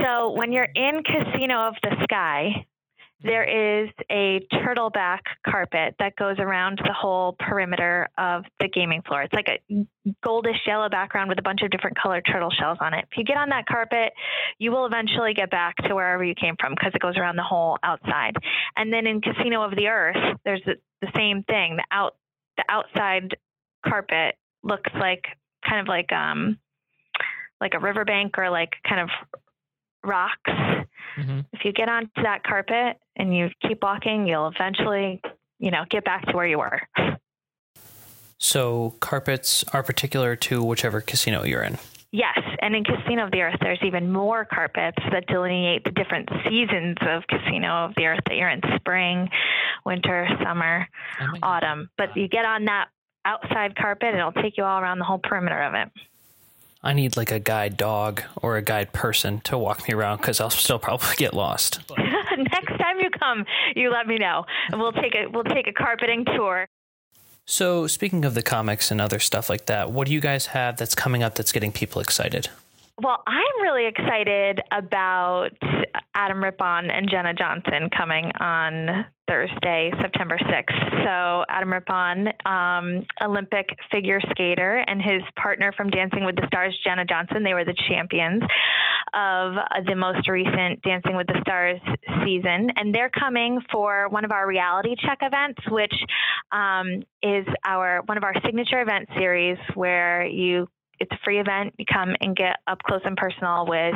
So, 0.00 0.32
when 0.32 0.52
you're 0.52 0.68
in 0.74 1.02
Casino 1.04 1.68
of 1.68 1.74
the 1.82 1.96
Sky, 2.04 2.66
there 3.24 3.44
is 3.84 3.88
a 4.10 4.46
turtleback 4.52 5.20
carpet 5.46 5.94
that 5.98 6.14
goes 6.16 6.36
around 6.38 6.78
the 6.84 6.92
whole 6.92 7.34
perimeter 7.38 8.06
of 8.18 8.44
the 8.60 8.68
gaming 8.68 9.00
floor. 9.02 9.22
It's 9.22 9.32
like 9.32 9.48
a 9.48 9.86
goldish 10.24 10.58
yellow 10.66 10.90
background 10.90 11.30
with 11.30 11.38
a 11.38 11.42
bunch 11.42 11.62
of 11.62 11.70
different 11.70 11.96
colored 12.00 12.24
turtle 12.30 12.50
shells 12.50 12.76
on 12.82 12.92
it. 12.92 13.06
If 13.10 13.16
you 13.16 13.24
get 13.24 13.38
on 13.38 13.48
that 13.48 13.64
carpet, 13.66 14.12
you 14.58 14.70
will 14.70 14.84
eventually 14.84 15.32
get 15.32 15.50
back 15.50 15.74
to 15.88 15.94
wherever 15.94 16.22
you 16.22 16.34
came 16.34 16.54
from 16.60 16.74
because 16.74 16.92
it 16.94 17.00
goes 17.00 17.16
around 17.16 17.36
the 17.36 17.42
whole 17.42 17.78
outside. 17.82 18.34
And 18.76 18.92
then 18.92 19.06
in 19.06 19.22
Casino 19.22 19.62
of 19.62 19.70
the 19.74 19.86
Earth, 19.86 20.38
there's 20.44 20.62
the, 20.66 20.74
the 21.00 21.08
same 21.16 21.42
thing. 21.44 21.76
The 21.76 21.84
out 21.90 22.16
the 22.58 22.64
outside 22.68 23.36
carpet 23.86 24.36
looks 24.62 24.90
like 24.94 25.24
kind 25.66 25.80
of 25.80 25.88
like 25.88 26.12
um 26.12 26.58
like 27.60 27.72
a 27.74 27.78
riverbank 27.78 28.36
or 28.38 28.50
like 28.50 28.72
kind 28.86 29.00
of 29.00 29.08
rocks. 30.04 30.83
Mm-hmm. 31.16 31.40
If 31.52 31.64
you 31.64 31.72
get 31.72 31.88
onto 31.88 32.22
that 32.22 32.42
carpet 32.44 32.98
and 33.16 33.34
you 33.34 33.50
keep 33.66 33.82
walking, 33.82 34.26
you'll 34.26 34.48
eventually, 34.48 35.20
you 35.58 35.70
know, 35.70 35.84
get 35.88 36.04
back 36.04 36.26
to 36.26 36.32
where 36.36 36.46
you 36.46 36.58
were. 36.58 36.80
So 38.38 38.94
carpets 39.00 39.64
are 39.72 39.82
particular 39.82 40.36
to 40.36 40.62
whichever 40.62 41.00
casino 41.00 41.44
you're 41.44 41.62
in. 41.62 41.78
Yes, 42.10 42.38
and 42.60 42.76
in 42.76 42.84
Casino 42.84 43.24
of 43.24 43.32
the 43.32 43.40
Earth, 43.40 43.56
there's 43.60 43.80
even 43.82 44.12
more 44.12 44.44
carpets 44.44 44.98
that 45.10 45.26
delineate 45.26 45.82
the 45.82 45.90
different 45.90 46.28
seasons 46.48 46.96
of 47.00 47.24
Casino 47.26 47.86
of 47.86 47.94
the 47.96 48.06
Earth 48.06 48.20
that 48.28 48.36
you're 48.36 48.50
in 48.50 48.60
spring, 48.76 49.28
winter, 49.84 50.28
summer, 50.44 50.88
Oh 51.20 51.32
autumn. 51.42 51.90
But 51.98 52.16
you 52.16 52.28
get 52.28 52.44
on 52.44 52.66
that 52.66 52.86
outside 53.24 53.74
carpet, 53.74 54.10
and 54.10 54.18
it'll 54.18 54.30
take 54.30 54.56
you 54.56 54.62
all 54.62 54.80
around 54.80 55.00
the 55.00 55.04
whole 55.04 55.18
perimeter 55.18 55.60
of 55.60 55.74
it. 55.74 55.88
I 56.84 56.92
need 56.92 57.16
like 57.16 57.32
a 57.32 57.40
guide 57.40 57.78
dog 57.78 58.22
or 58.42 58.56
a 58.56 58.62
guide 58.62 58.92
person 58.92 59.40
to 59.40 59.56
walk 59.56 59.88
me 59.88 59.94
around 59.94 60.18
because 60.18 60.38
I'll 60.38 60.50
still 60.50 60.78
probably 60.78 61.16
get 61.16 61.32
lost. 61.32 61.80
Next 61.98 62.78
time 62.78 63.00
you 63.00 63.08
come, 63.10 63.46
you 63.74 63.90
let 63.90 64.06
me 64.06 64.18
know, 64.18 64.44
and 64.70 64.78
we'll 64.78 64.92
take 64.92 65.14
a 65.14 65.26
we'll 65.26 65.44
take 65.44 65.66
a 65.66 65.72
carpeting 65.72 66.26
tour. 66.26 66.66
So, 67.46 67.86
speaking 67.86 68.24
of 68.24 68.34
the 68.34 68.42
comics 68.42 68.90
and 68.90 69.00
other 69.00 69.18
stuff 69.18 69.48
like 69.48 69.66
that, 69.66 69.92
what 69.92 70.06
do 70.06 70.12
you 70.12 70.20
guys 70.20 70.46
have 70.46 70.76
that's 70.76 70.94
coming 70.94 71.22
up 71.22 71.34
that's 71.34 71.52
getting 71.52 71.72
people 71.72 72.00
excited? 72.00 72.48
Well, 73.00 73.22
I'm 73.26 73.62
really 73.62 73.86
excited 73.86 74.60
about 74.70 75.50
Adam 76.14 76.42
Rippon 76.42 76.90
and 76.90 77.08
Jenna 77.10 77.34
Johnson 77.34 77.90
coming 77.96 78.30
on 78.40 79.06
Thursday, 79.28 79.90
September 80.00 80.38
6th. 80.38 81.04
So, 81.04 81.44
Adam 81.48 81.72
Rippon, 81.72 82.28
um, 82.44 83.06
Olympic 83.22 83.68
figure 83.90 84.20
skater, 84.30 84.84
and 84.86 85.00
his 85.00 85.22
partner 85.36 85.72
from 85.72 85.90
Dancing 85.90 86.24
with 86.24 86.36
the 86.36 86.46
Stars, 86.46 86.78
Jenna 86.84 87.04
Johnson, 87.04 87.42
they 87.42 87.54
were 87.54 87.64
the 87.64 87.76
champions 87.88 88.42
of 89.14 89.54
the 89.86 89.94
most 89.94 90.28
recent 90.28 90.82
Dancing 90.82 91.16
with 91.16 91.26
the 91.26 91.40
Stars 91.40 91.80
season. 92.24 92.70
And 92.76 92.94
they're 92.94 93.10
coming 93.10 93.60
for 93.70 94.08
one 94.08 94.24
of 94.24 94.32
our 94.32 94.46
reality 94.46 94.94
check 95.00 95.18
events, 95.22 95.60
which 95.70 95.94
um, 96.52 97.02
is 97.22 97.46
our 97.64 98.02
one 98.06 98.16
of 98.16 98.24
our 98.24 98.34
signature 98.44 98.82
event 98.82 99.08
series 99.16 99.58
where 99.74 100.26
you 100.26 100.68
it's 101.00 101.10
a 101.12 101.18
free 101.24 101.40
event. 101.40 101.74
You 101.78 101.84
come 101.90 102.14
and 102.20 102.36
get 102.36 102.56
up 102.66 102.82
close 102.82 103.00
and 103.04 103.16
personal 103.16 103.66
with, 103.66 103.94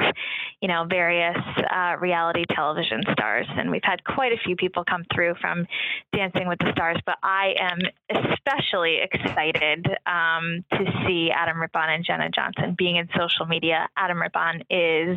you 0.61 0.69
know, 0.69 0.87
various 0.89 1.37
uh, 1.75 1.97
reality 2.01 2.45
television 2.55 3.03
stars. 3.13 3.47
And 3.57 3.71
we've 3.71 3.85
had 3.85 4.03
quite 4.05 4.33
a 4.33 4.39
few 4.45 4.57
people 4.57 4.85
come 4.85 5.05
through 5.15 5.35
from 5.41 5.67
Dancing 6.15 6.49
with 6.49 6.59
the 6.59 6.73
Stars, 6.73 6.99
but 7.07 7.17
I 7.23 7.55
am 7.61 7.79
especially 8.11 8.99
excited 9.03 9.87
um, 10.07 10.65
to 10.73 10.85
see 11.07 11.31
Adam 11.31 11.61
Rippon 11.61 11.91
and 11.91 12.05
Jenna 12.05 12.31
Johnson 12.31 12.75
being 12.77 12.97
in 12.97 13.09
social 13.17 13.47
media. 13.47 13.89
Adam 13.97 14.21
Rippon 14.21 14.63
is 14.71 15.17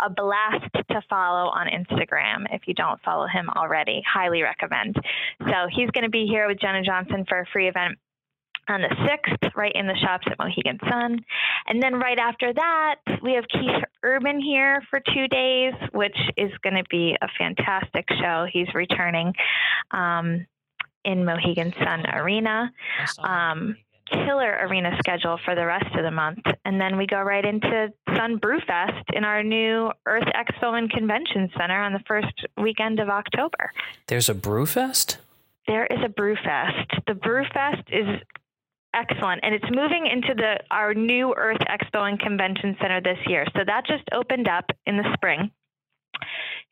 a 0.00 0.10
blast 0.10 0.72
to 0.90 1.02
follow 1.08 1.50
on 1.50 1.66
Instagram 1.66 2.46
if 2.50 2.62
you 2.66 2.74
don't 2.74 3.00
follow 3.02 3.26
him 3.26 3.48
already. 3.50 4.02
Highly 4.06 4.42
recommend. 4.42 4.96
So 5.40 5.66
he's 5.70 5.90
going 5.90 6.04
to 6.04 6.10
be 6.10 6.26
here 6.26 6.46
with 6.46 6.60
Jenna 6.60 6.82
Johnson 6.82 7.24
for 7.28 7.40
a 7.40 7.46
free 7.52 7.68
event 7.68 7.98
on 8.68 8.82
the 8.82 8.88
6th, 8.88 9.56
right 9.56 9.72
in 9.74 9.86
the 9.86 9.96
shops 9.96 10.26
at 10.30 10.38
Mohegan 10.38 10.78
Sun. 10.88 11.24
And 11.66 11.82
then 11.82 11.94
right 11.94 12.18
after 12.18 12.52
that, 12.52 12.96
we 13.22 13.32
have 13.32 13.44
Keith 13.48 13.84
Urban 14.02 14.40
here 14.40 14.82
for 14.90 15.00
two 15.00 15.26
days, 15.28 15.74
which 15.92 16.16
is 16.36 16.50
going 16.62 16.76
to 16.76 16.84
be 16.90 17.16
a 17.20 17.28
fantastic 17.38 18.06
show. 18.20 18.46
He's 18.52 18.72
returning 18.74 19.32
um, 19.90 20.46
in 21.04 21.24
Mohegan 21.24 21.72
Sun 21.82 22.06
Arena. 22.06 22.72
Um. 23.18 23.76
Killer 24.10 24.56
arena 24.62 24.96
schedule 25.00 25.38
for 25.44 25.54
the 25.54 25.66
rest 25.66 25.94
of 25.94 26.02
the 26.02 26.10
month. 26.10 26.38
And 26.64 26.80
then 26.80 26.96
we 26.96 27.06
go 27.06 27.20
right 27.20 27.44
into 27.44 27.92
Sun 28.16 28.38
Brew 28.38 28.58
Fest 28.66 29.04
in 29.12 29.24
our 29.24 29.42
new 29.42 29.90
Earth 30.06 30.28
Expo 30.34 30.78
and 30.78 30.90
Convention 30.90 31.50
Center 31.58 31.78
on 31.82 31.92
the 31.92 32.00
first 32.06 32.32
weekend 32.56 33.00
of 33.00 33.10
October. 33.10 33.70
There's 34.06 34.30
a 34.30 34.34
brew 34.34 34.64
fest? 34.64 35.18
There 35.66 35.86
is 35.86 35.98
a 36.02 36.08
brew 36.08 36.36
fest. 36.36 37.02
The 37.06 37.14
brew 37.14 37.44
fest 37.52 37.82
is 37.92 38.06
excellent 38.94 39.40
and 39.42 39.54
it's 39.54 39.70
moving 39.70 40.06
into 40.06 40.34
the 40.34 40.58
our 40.70 40.94
new 40.94 41.34
Earth 41.36 41.60
Expo 41.68 42.08
and 42.08 42.18
Convention 42.18 42.76
Center 42.80 43.00
this 43.00 43.18
year. 43.26 43.46
So 43.56 43.62
that 43.66 43.86
just 43.86 44.04
opened 44.12 44.48
up 44.48 44.64
in 44.86 44.96
the 44.96 45.04
spring. 45.14 45.50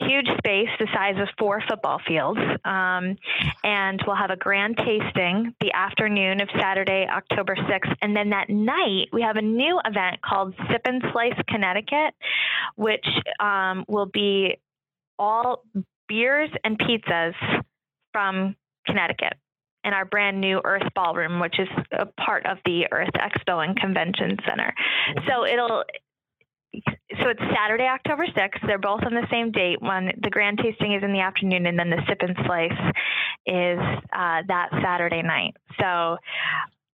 Huge 0.01 0.27
space, 0.39 0.69
the 0.79 0.89
size 0.93 1.15
of 1.19 1.29
four 1.39 1.63
football 1.69 2.01
fields. 2.07 2.41
Um, 2.65 3.17
and 3.65 4.03
we'll 4.07 4.17
have 4.17 4.31
a 4.31 4.37
grand 4.37 4.77
tasting 4.77 5.55
the 5.61 5.73
afternoon 5.73 6.41
of 6.43 6.49
Saturday, 6.59 7.07
October 7.11 7.55
6th. 7.55 7.95
And 8.03 8.15
then 8.15 8.31
that 8.31 8.51
night, 8.51 9.09
we 9.13 9.23
have 9.23 9.37
a 9.37 9.43
new 9.43 9.81
event 9.85 10.21
called 10.23 10.55
Sip 10.71 10.83
and 10.85 11.03
Slice 11.13 11.41
Connecticut, 11.49 12.15
which 12.75 13.07
um, 13.41 13.85
will 13.89 14.07
be 14.07 14.59
all 15.19 15.65
beers 16.09 16.51
and 16.63 16.79
pizzas 16.79 17.35
from 18.13 18.55
Connecticut 18.87 19.35
in 19.87 19.95
our 19.95 20.05
brand 20.05 20.41
new 20.41 20.61
Earth 20.65 20.83
Ballroom, 20.95 21.41
which 21.41 21.59
is 21.61 21.69
a 21.93 22.07
part 22.21 22.45
of 22.45 22.59
the 22.65 22.87
Earth 22.91 23.15
Expo 23.15 23.65
and 23.65 23.77
Convention 23.77 24.37
Center. 24.47 24.75
So 25.29 25.47
it'll 25.47 25.85
so 27.23 27.31
it's 27.31 27.41
Saturday, 27.55 27.85
October 27.85 28.27
6th. 28.27 28.67
They're 28.67 28.79
both 28.79 29.03
on 29.05 29.15
the 29.15 29.27
same 29.31 29.51
date. 29.51 29.81
One, 29.81 30.11
the 30.21 30.29
grand 30.29 30.59
tasting 30.63 30.93
is 30.93 31.03
in 31.03 31.13
the 31.13 31.21
afternoon, 31.21 31.65
and 31.67 31.79
then 31.79 31.89
the 31.89 32.03
sip 32.07 32.19
and 32.21 32.37
slice 32.45 32.93
is 33.47 33.79
uh, 34.13 34.43
that 34.49 34.69
Saturday 34.83 35.23
night. 35.23 35.57
So 35.81 36.19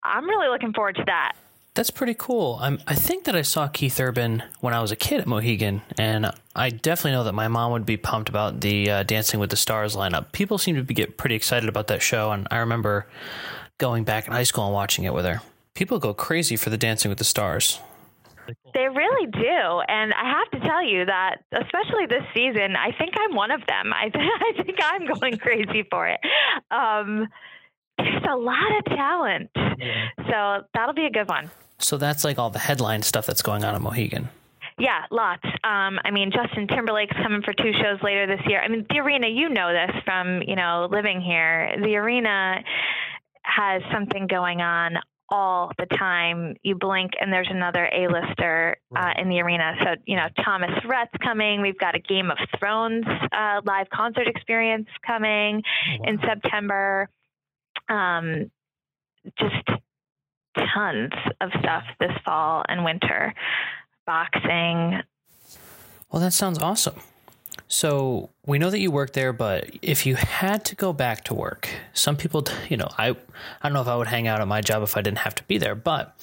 I'm 0.03 0.25
really 0.25 0.49
looking 0.49 0.73
forward 0.73 0.95
to 0.97 1.03
that. 1.07 1.31
That's 1.73 1.89
pretty 1.89 2.15
cool. 2.17 2.57
I'm, 2.61 2.79
I 2.85 2.95
think 2.95 3.23
that 3.23 3.35
I 3.35 3.43
saw 3.43 3.67
Keith 3.69 3.97
Urban 3.99 4.43
when 4.59 4.73
I 4.73 4.81
was 4.81 4.91
a 4.91 4.95
kid 4.97 5.21
at 5.21 5.27
Mohegan, 5.27 5.81
and 5.97 6.29
I 6.53 6.69
definitely 6.69 7.11
know 7.13 7.23
that 7.23 7.33
my 7.33 7.47
mom 7.47 7.71
would 7.71 7.85
be 7.85 7.95
pumped 7.95 8.27
about 8.27 8.59
the 8.59 8.91
uh, 8.91 9.03
Dancing 9.03 9.39
with 9.39 9.51
the 9.51 9.55
Stars 9.55 9.95
lineup. 9.95 10.33
People 10.33 10.57
seem 10.57 10.75
to 10.75 10.83
be 10.83 10.93
get 10.93 11.17
pretty 11.17 11.35
excited 11.35 11.69
about 11.69 11.87
that 11.87 12.01
show, 12.01 12.31
and 12.31 12.45
I 12.51 12.57
remember 12.57 13.07
going 13.77 14.03
back 14.03 14.27
in 14.27 14.33
high 14.33 14.43
school 14.43 14.65
and 14.65 14.73
watching 14.73 15.05
it 15.05 15.13
with 15.13 15.23
her. 15.23 15.41
People 15.73 15.97
go 15.97 16.13
crazy 16.13 16.57
for 16.57 16.69
the 16.69 16.77
Dancing 16.77 17.07
with 17.07 17.19
the 17.19 17.23
Stars. 17.23 17.79
They 18.73 18.89
really 18.89 19.27
do, 19.31 19.81
and 19.87 20.13
I 20.13 20.25
have 20.29 20.51
to 20.61 20.67
tell 20.67 20.83
you 20.83 21.05
that, 21.05 21.37
especially 21.53 22.05
this 22.09 22.23
season, 22.33 22.75
I 22.75 22.91
think 22.97 23.13
I'm 23.17 23.33
one 23.33 23.49
of 23.51 23.61
them. 23.65 23.93
I, 23.93 24.11
I 24.13 24.61
think 24.61 24.77
I'm 24.83 25.05
going 25.05 25.37
crazy 25.37 25.87
for 25.89 26.05
it. 26.09 26.19
Um, 26.69 27.29
there's 27.97 28.23
a 28.29 28.35
lot 28.35 28.77
of 28.79 28.85
talent, 28.85 29.51
Yeah. 29.55 30.07
so 30.29 30.65
that'll 30.73 30.95
be 30.95 31.05
a 31.05 31.11
good 31.11 31.29
one. 31.29 31.49
So 31.83 31.97
that's 31.97 32.23
like 32.23 32.37
all 32.39 32.49
the 32.49 32.59
headline 32.59 33.01
stuff 33.03 33.25
that's 33.25 33.41
going 33.41 33.63
on 33.63 33.75
at 33.75 33.81
Mohegan. 33.81 34.29
Yeah, 34.79 35.03
lots. 35.11 35.43
Um, 35.63 35.99
I 36.03 36.11
mean, 36.11 36.31
Justin 36.31 36.67
Timberlake's 36.67 37.15
coming 37.21 37.41
for 37.43 37.53
two 37.53 37.71
shows 37.73 38.01
later 38.01 38.25
this 38.25 38.39
year. 38.47 38.61
I 38.61 38.67
mean, 38.67 38.85
the 38.89 38.99
arena, 38.99 39.27
you 39.27 39.49
know 39.49 39.71
this 39.71 39.95
from, 40.05 40.41
you 40.47 40.55
know, 40.55 40.87
living 40.89 41.21
here. 41.21 41.75
The 41.83 41.95
arena 41.97 42.63
has 43.43 43.81
something 43.91 44.27
going 44.27 44.61
on 44.61 44.97
all 45.29 45.71
the 45.77 45.85
time. 45.97 46.55
You 46.63 46.75
blink 46.75 47.11
and 47.19 47.31
there's 47.31 47.47
another 47.49 47.85
A-lister 47.85 48.77
uh, 48.95 49.13
in 49.17 49.29
the 49.29 49.39
arena. 49.41 49.75
So, 49.83 49.95
you 50.05 50.15
know, 50.15 50.27
Thomas 50.43 50.71
Rhett's 50.85 51.13
coming. 51.23 51.61
We've 51.61 51.77
got 51.77 51.95
a 51.95 51.99
Game 51.99 52.31
of 52.31 52.37
Thrones 52.59 53.05
uh, 53.31 53.61
live 53.63 53.87
concert 53.93 54.27
experience 54.27 54.87
coming 55.05 55.61
Oh, 55.99 56.09
in 56.09 56.19
September. 56.25 57.07
Um, 57.87 58.51
just 59.39 59.69
tons 60.55 61.13
of 61.39 61.49
stuff 61.59 61.83
this 61.99 62.11
fall 62.25 62.63
and 62.67 62.83
winter. 62.83 63.33
Boxing. 64.05 65.01
Well, 66.11 66.21
that 66.21 66.33
sounds 66.33 66.59
awesome. 66.59 66.99
So 67.67 68.29
we 68.45 68.59
know 68.59 68.69
that 68.69 68.79
you 68.79 68.91
work 68.91 69.13
there, 69.13 69.31
but 69.31 69.69
if 69.81 70.05
you 70.05 70.15
had 70.15 70.65
to 70.65 70.75
go 70.75 70.91
back 70.91 71.23
to 71.25 71.33
work, 71.33 71.69
some 71.93 72.17
people, 72.17 72.45
you 72.69 72.75
know, 72.75 72.89
I, 72.97 73.09
I 73.09 73.15
don't 73.63 73.73
know 73.73 73.81
if 73.81 73.87
I 73.87 73.95
would 73.95 74.07
hang 74.07 74.27
out 74.27 74.41
at 74.41 74.47
my 74.47 74.59
job 74.59 74.83
if 74.83 74.97
I 74.97 75.01
didn't 75.01 75.19
have 75.19 75.35
to 75.35 75.43
be 75.43 75.57
there, 75.57 75.75
but 75.75 76.13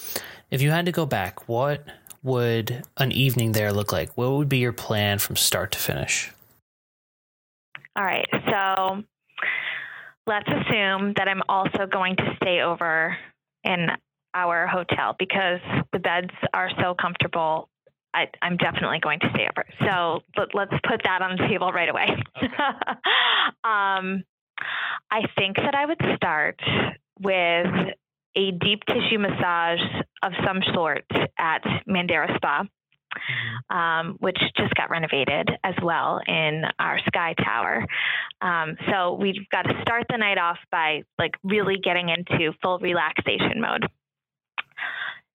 if 0.51 0.61
you 0.61 0.69
had 0.69 0.85
to 0.85 0.91
go 0.91 1.05
back, 1.07 1.47
what 1.47 1.83
would 2.21 2.83
an 2.97 3.11
evening 3.11 3.53
there 3.53 3.73
look 3.73 3.91
like? 3.91 4.15
What 4.15 4.31
would 4.31 4.49
be 4.49 4.59
your 4.59 4.73
plan 4.73 5.17
from 5.19 5.35
start 5.35 5.71
to 5.71 5.79
finish? 5.79 6.31
All 7.95 8.03
right. 8.03 8.27
So 8.31 9.03
let's 10.27 10.47
assume 10.47 11.13
that 11.17 11.27
I'm 11.27 11.41
also 11.49 11.87
going 11.87 12.15
to 12.17 12.35
stay 12.41 12.61
over 12.61 13.17
in 13.63 13.87
our 14.33 14.67
hotel 14.67 15.15
because 15.17 15.59
the 15.93 15.99
beds 15.99 16.33
are 16.53 16.69
so 16.81 16.93
comfortable. 16.93 17.69
I, 18.13 18.27
I'm 18.41 18.57
definitely 18.57 18.99
going 18.99 19.19
to 19.19 19.29
stay 19.29 19.47
over. 19.47 19.65
So 19.85 20.21
let, 20.37 20.55
let's 20.55 20.73
put 20.87 21.01
that 21.03 21.21
on 21.21 21.37
the 21.37 21.47
table 21.47 21.71
right 21.71 21.89
away. 21.89 22.07
um, 23.63 24.23
I 25.11 25.21
think 25.37 25.57
that 25.57 25.75
I 25.75 25.85
would 25.85 26.01
start 26.15 26.59
with 27.19 27.67
a 28.35 28.51
deep 28.51 28.83
tissue 28.87 29.19
massage 29.19 29.81
of 30.23 30.31
some 30.45 30.61
sort 30.73 31.05
at 31.37 31.63
Mandara 31.87 32.35
Spa 32.35 32.65
um, 33.69 34.17
which 34.19 34.37
just 34.57 34.73
got 34.75 34.89
renovated 34.89 35.49
as 35.63 35.75
well 35.81 36.19
in 36.27 36.63
our 36.79 36.99
Sky 37.07 37.33
Tower. 37.43 37.85
Um, 38.41 38.75
so 38.89 39.13
we've 39.19 39.47
got 39.51 39.63
to 39.63 39.81
start 39.81 40.05
the 40.09 40.17
night 40.17 40.37
off 40.37 40.57
by 40.71 41.03
like 41.17 41.33
really 41.43 41.77
getting 41.83 42.09
into 42.09 42.53
full 42.61 42.79
relaxation 42.79 43.59
mode. 43.61 43.87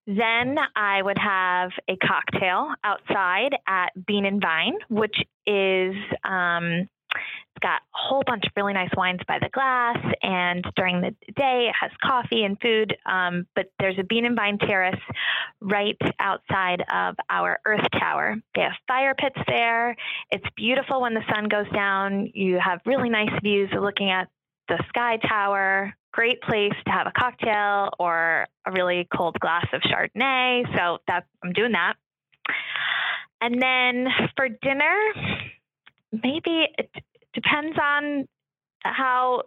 Then 0.06 0.56
I 0.76 1.00
would 1.02 1.18
have 1.18 1.70
a 1.88 1.96
cocktail 1.96 2.68
outside 2.84 3.56
at 3.66 3.90
Bean 4.06 4.26
and 4.26 4.40
Vine, 4.40 4.76
which 4.88 5.16
is 5.46 5.94
um, 6.24 6.88
it's 7.14 7.62
got 7.62 7.80
a 7.82 7.92
whole 7.92 8.22
bunch 8.26 8.44
of 8.44 8.52
really 8.56 8.72
nice 8.72 8.90
wines 8.96 9.20
by 9.26 9.38
the 9.40 9.48
glass, 9.48 9.96
and 10.22 10.64
during 10.76 11.00
the 11.00 11.10
day 11.36 11.68
it 11.68 11.74
has 11.80 11.90
coffee 12.02 12.44
and 12.44 12.58
food. 12.60 12.96
Um, 13.06 13.46
but 13.54 13.66
there's 13.78 13.98
a 13.98 14.02
Bean 14.02 14.26
and 14.26 14.36
Vine 14.36 14.58
terrace 14.58 15.00
right 15.60 15.96
outside 16.18 16.82
of 16.92 17.14
our 17.30 17.60
Earth 17.64 17.86
Tower. 17.92 18.36
They 18.54 18.62
have 18.62 18.72
fire 18.86 19.14
pits 19.14 19.38
there. 19.46 19.96
It's 20.30 20.46
beautiful 20.56 21.00
when 21.00 21.14
the 21.14 21.24
sun 21.32 21.48
goes 21.48 21.70
down. 21.72 22.30
You 22.34 22.58
have 22.62 22.80
really 22.84 23.08
nice 23.08 23.32
views 23.42 23.70
looking 23.72 24.10
at 24.10 24.28
the 24.68 24.82
Sky 24.88 25.18
Tower. 25.28 25.94
Great 26.14 26.40
place 26.42 26.72
to 26.87 26.92
have 26.92 27.09
a 27.09 27.12
cocktail 27.18 27.90
or 27.98 28.46
a 28.64 28.70
really 28.70 29.09
cold 29.16 29.37
glass 29.40 29.66
of 29.72 29.83
Chardonnay. 29.83 30.62
So 30.77 30.98
that 31.09 31.24
I'm 31.42 31.53
doing 31.53 31.72
that. 31.72 31.94
And 33.40 33.61
then 33.61 34.07
for 34.37 34.48
dinner, 34.48 34.96
maybe 36.12 36.68
it 36.79 36.88
depends 37.35 37.77
on 37.83 38.29
how 38.85 39.42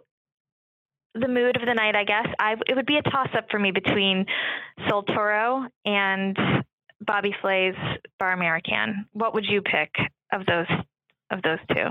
the 1.14 1.26
mood 1.26 1.56
of 1.56 1.62
the 1.66 1.72
night, 1.72 1.96
I 1.96 2.04
guess. 2.04 2.26
I 2.38 2.56
it 2.66 2.76
would 2.76 2.84
be 2.84 2.98
a 2.98 3.02
toss 3.02 3.28
up 3.34 3.46
for 3.50 3.58
me 3.58 3.70
between 3.70 4.26
Sol 4.88 5.04
Toro 5.04 5.66
and 5.86 6.36
Bobby 7.00 7.34
Flay's 7.40 7.76
Bar 8.18 8.32
American. 8.32 9.06
What 9.14 9.32
would 9.32 9.46
you 9.46 9.62
pick 9.62 9.90
of 10.32 10.44
those 10.44 10.66
of 11.30 11.40
those 11.42 11.58
two? 11.72 11.86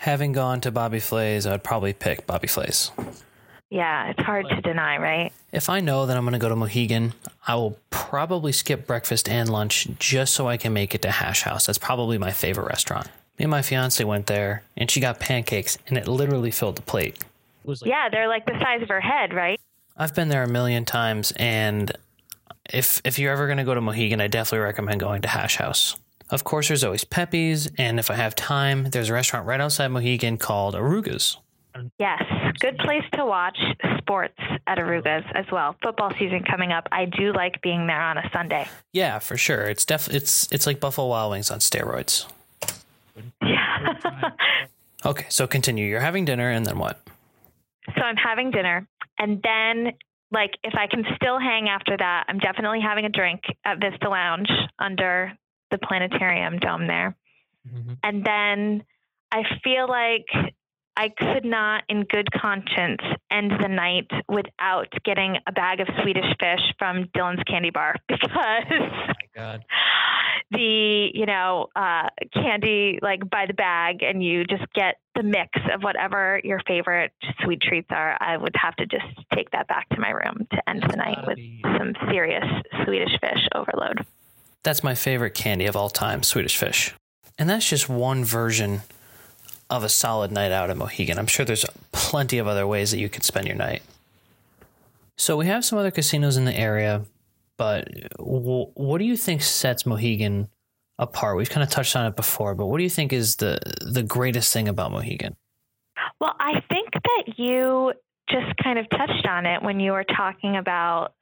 Having 0.00 0.32
gone 0.32 0.60
to 0.62 0.72
Bobby 0.72 0.98
Flay's, 0.98 1.46
I'd 1.46 1.62
probably 1.62 1.92
pick 1.92 2.26
Bobby 2.26 2.48
Flay's. 2.48 2.90
Yeah, 3.72 4.10
it's 4.10 4.22
hard 4.22 4.50
to 4.50 4.60
deny, 4.60 4.98
right? 4.98 5.32
If 5.50 5.70
I 5.70 5.80
know 5.80 6.04
that 6.04 6.14
I'm 6.14 6.24
going 6.24 6.34
to 6.34 6.38
go 6.38 6.50
to 6.50 6.56
Mohegan, 6.56 7.14
I 7.48 7.54
will 7.54 7.78
probably 7.88 8.52
skip 8.52 8.86
breakfast 8.86 9.30
and 9.30 9.48
lunch 9.48 9.88
just 9.98 10.34
so 10.34 10.46
I 10.46 10.58
can 10.58 10.74
make 10.74 10.94
it 10.94 11.00
to 11.02 11.10
Hash 11.10 11.40
House. 11.44 11.64
That's 11.64 11.78
probably 11.78 12.18
my 12.18 12.32
favorite 12.32 12.66
restaurant. 12.66 13.06
Me 13.38 13.44
and 13.44 13.50
my 13.50 13.62
fiance 13.62 14.04
went 14.04 14.26
there, 14.26 14.62
and 14.76 14.90
she 14.90 15.00
got 15.00 15.20
pancakes, 15.20 15.78
and 15.86 15.96
it 15.96 16.06
literally 16.06 16.50
filled 16.50 16.76
the 16.76 16.82
plate. 16.82 17.24
Was 17.64 17.80
like, 17.80 17.88
Yeah, 17.88 18.10
they're 18.10 18.28
like 18.28 18.44
the 18.44 18.58
size 18.60 18.82
of 18.82 18.88
her 18.90 19.00
head, 19.00 19.32
right? 19.32 19.58
I've 19.96 20.14
been 20.14 20.28
there 20.28 20.42
a 20.42 20.48
million 20.48 20.84
times, 20.84 21.32
and 21.36 21.90
if 22.68 23.00
if 23.06 23.18
you're 23.18 23.32
ever 23.32 23.46
going 23.46 23.56
to 23.56 23.64
go 23.64 23.72
to 23.72 23.80
Mohegan, 23.80 24.20
I 24.20 24.26
definitely 24.26 24.66
recommend 24.66 25.00
going 25.00 25.22
to 25.22 25.28
Hash 25.28 25.56
House. 25.56 25.96
Of 26.28 26.44
course, 26.44 26.68
there's 26.68 26.84
always 26.84 27.04
Pepe's, 27.04 27.70
and 27.78 27.98
if 27.98 28.10
I 28.10 28.16
have 28.16 28.34
time, 28.34 28.90
there's 28.90 29.08
a 29.08 29.14
restaurant 29.14 29.46
right 29.46 29.62
outside 29.62 29.88
Mohegan 29.88 30.36
called 30.36 30.74
Arooga's. 30.74 31.38
Yes, 32.02 32.20
good 32.58 32.78
place 32.78 33.04
to 33.12 33.24
watch 33.24 33.56
sports 33.98 34.34
at 34.66 34.76
Arooga's 34.78 35.24
as 35.36 35.44
well. 35.52 35.76
Football 35.84 36.10
season 36.18 36.42
coming 36.42 36.72
up. 36.72 36.88
I 36.90 37.04
do 37.04 37.32
like 37.32 37.62
being 37.62 37.86
there 37.86 38.00
on 38.02 38.18
a 38.18 38.28
Sunday. 38.32 38.68
Yeah, 38.92 39.20
for 39.20 39.36
sure. 39.36 39.62
It's 39.66 39.84
def 39.84 40.08
it's 40.08 40.48
it's 40.50 40.66
like 40.66 40.80
Buffalo 40.80 41.06
Wild 41.06 41.30
Wings 41.30 41.48
on 41.52 41.60
steroids. 41.60 42.26
Yeah. 43.40 44.00
Okay, 45.04 45.26
so 45.30 45.48
continue. 45.48 45.84
You're 45.84 45.98
having 45.98 46.24
dinner, 46.24 46.48
and 46.48 46.64
then 46.64 46.78
what? 46.78 47.00
so 47.96 48.00
I'm 48.02 48.14
having 48.16 48.52
dinner, 48.52 48.86
and 49.18 49.42
then 49.42 49.94
like 50.30 50.52
if 50.62 50.74
I 50.76 50.86
can 50.86 51.04
still 51.16 51.40
hang 51.40 51.68
after 51.68 51.96
that, 51.96 52.26
I'm 52.28 52.38
definitely 52.38 52.80
having 52.80 53.04
a 53.04 53.08
drink 53.08 53.40
at 53.64 53.80
Vista 53.80 54.08
Lounge 54.08 54.48
under 54.78 55.32
the 55.72 55.78
planetarium 55.78 56.60
dome 56.60 56.86
there. 56.86 57.16
Mhm. 57.66 57.98
And 58.04 58.24
then 58.24 58.84
I 59.32 59.42
feel 59.64 59.88
like 59.88 60.26
I 60.96 61.08
could 61.08 61.44
not, 61.44 61.84
in 61.88 62.04
good 62.04 62.30
conscience, 62.32 63.00
end 63.30 63.52
the 63.60 63.68
night 63.68 64.10
without 64.28 64.92
getting 65.04 65.36
a 65.46 65.52
bag 65.52 65.80
of 65.80 65.88
Swedish 66.02 66.30
fish 66.38 66.60
from 66.78 67.04
Dylan's 67.16 67.42
Candy 67.44 67.70
Bar 67.70 67.96
because 68.08 68.30
my 68.30 69.14
God. 69.34 69.64
the 70.50 71.08
you 71.14 71.24
know 71.24 71.68
uh, 71.74 72.08
candy 72.34 72.98
like 73.00 73.28
by 73.30 73.46
the 73.46 73.54
bag, 73.54 74.02
and 74.02 74.22
you 74.22 74.44
just 74.44 74.64
get 74.74 74.96
the 75.14 75.22
mix 75.22 75.58
of 75.72 75.82
whatever 75.82 76.40
your 76.44 76.60
favorite 76.66 77.12
sweet 77.42 77.62
treats 77.62 77.88
are. 77.90 78.16
I 78.20 78.36
would 78.36 78.54
have 78.56 78.76
to 78.76 78.86
just 78.86 79.06
take 79.34 79.50
that 79.52 79.68
back 79.68 79.88
to 79.90 80.00
my 80.00 80.10
room 80.10 80.46
to 80.52 80.68
end 80.68 80.84
the 80.88 80.96
night 80.96 81.26
with 81.26 81.36
be- 81.36 81.62
some 81.78 81.94
serious 82.10 82.44
Swedish 82.84 83.18
fish 83.20 83.48
overload. 83.54 84.04
That's 84.62 84.84
my 84.84 84.94
favorite 84.94 85.34
candy 85.34 85.66
of 85.66 85.74
all 85.74 85.90
time, 85.90 86.22
Swedish 86.22 86.56
fish. 86.56 86.94
And 87.38 87.48
that's 87.48 87.68
just 87.68 87.88
one 87.88 88.24
version 88.24 88.82
of 89.72 89.82
a 89.82 89.88
solid 89.88 90.30
night 90.30 90.52
out 90.52 90.68
at 90.68 90.76
Mohegan. 90.76 91.18
I'm 91.18 91.26
sure 91.26 91.46
there's 91.46 91.64
plenty 91.92 92.36
of 92.36 92.46
other 92.46 92.66
ways 92.66 92.90
that 92.90 92.98
you 92.98 93.08
could 93.08 93.24
spend 93.24 93.46
your 93.46 93.56
night. 93.56 93.82
So 95.16 95.34
we 95.38 95.46
have 95.46 95.64
some 95.64 95.78
other 95.78 95.90
casinos 95.90 96.36
in 96.36 96.44
the 96.44 96.54
area, 96.54 97.06
but 97.56 97.88
w- 98.18 98.70
what 98.74 98.98
do 98.98 99.04
you 99.04 99.16
think 99.16 99.40
sets 99.40 99.86
Mohegan 99.86 100.48
apart? 100.98 101.38
We've 101.38 101.48
kind 101.48 101.62
of 101.62 101.70
touched 101.70 101.96
on 101.96 102.04
it 102.04 102.16
before, 102.16 102.54
but 102.54 102.66
what 102.66 102.76
do 102.76 102.84
you 102.84 102.90
think 102.90 103.14
is 103.14 103.36
the 103.36 103.58
the 103.80 104.02
greatest 104.02 104.52
thing 104.52 104.68
about 104.68 104.92
Mohegan? 104.92 105.36
Well, 106.20 106.34
I 106.38 106.62
think 106.68 106.90
that 106.92 107.38
you 107.38 107.94
just 108.28 108.54
kind 108.62 108.78
of 108.78 108.88
touched 108.90 109.26
on 109.26 109.46
it 109.46 109.62
when 109.62 109.80
you 109.80 109.92
were 109.92 110.04
talking 110.04 110.56
about 110.56 111.14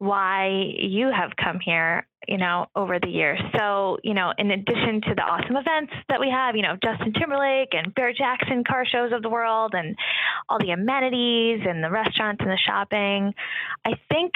why 0.00 0.48
you 0.78 1.10
have 1.14 1.32
come 1.36 1.60
here, 1.62 2.06
you 2.26 2.38
know, 2.38 2.66
over 2.74 2.98
the 2.98 3.10
years. 3.10 3.38
So, 3.58 3.98
you 4.02 4.14
know, 4.14 4.32
in 4.38 4.50
addition 4.50 5.02
to 5.02 5.14
the 5.14 5.20
awesome 5.20 5.56
events 5.56 5.92
that 6.08 6.18
we 6.18 6.30
have, 6.30 6.56
you 6.56 6.62
know, 6.62 6.76
Justin 6.82 7.12
Timberlake 7.12 7.68
and 7.72 7.94
Barrett-Jackson 7.94 8.64
car 8.64 8.86
shows 8.86 9.12
of 9.12 9.20
the 9.20 9.28
world 9.28 9.74
and 9.74 9.94
all 10.48 10.58
the 10.58 10.70
amenities 10.70 11.60
and 11.68 11.84
the 11.84 11.90
restaurants 11.90 12.40
and 12.40 12.50
the 12.50 12.56
shopping, 12.56 13.34
I 13.84 13.92
think, 14.08 14.32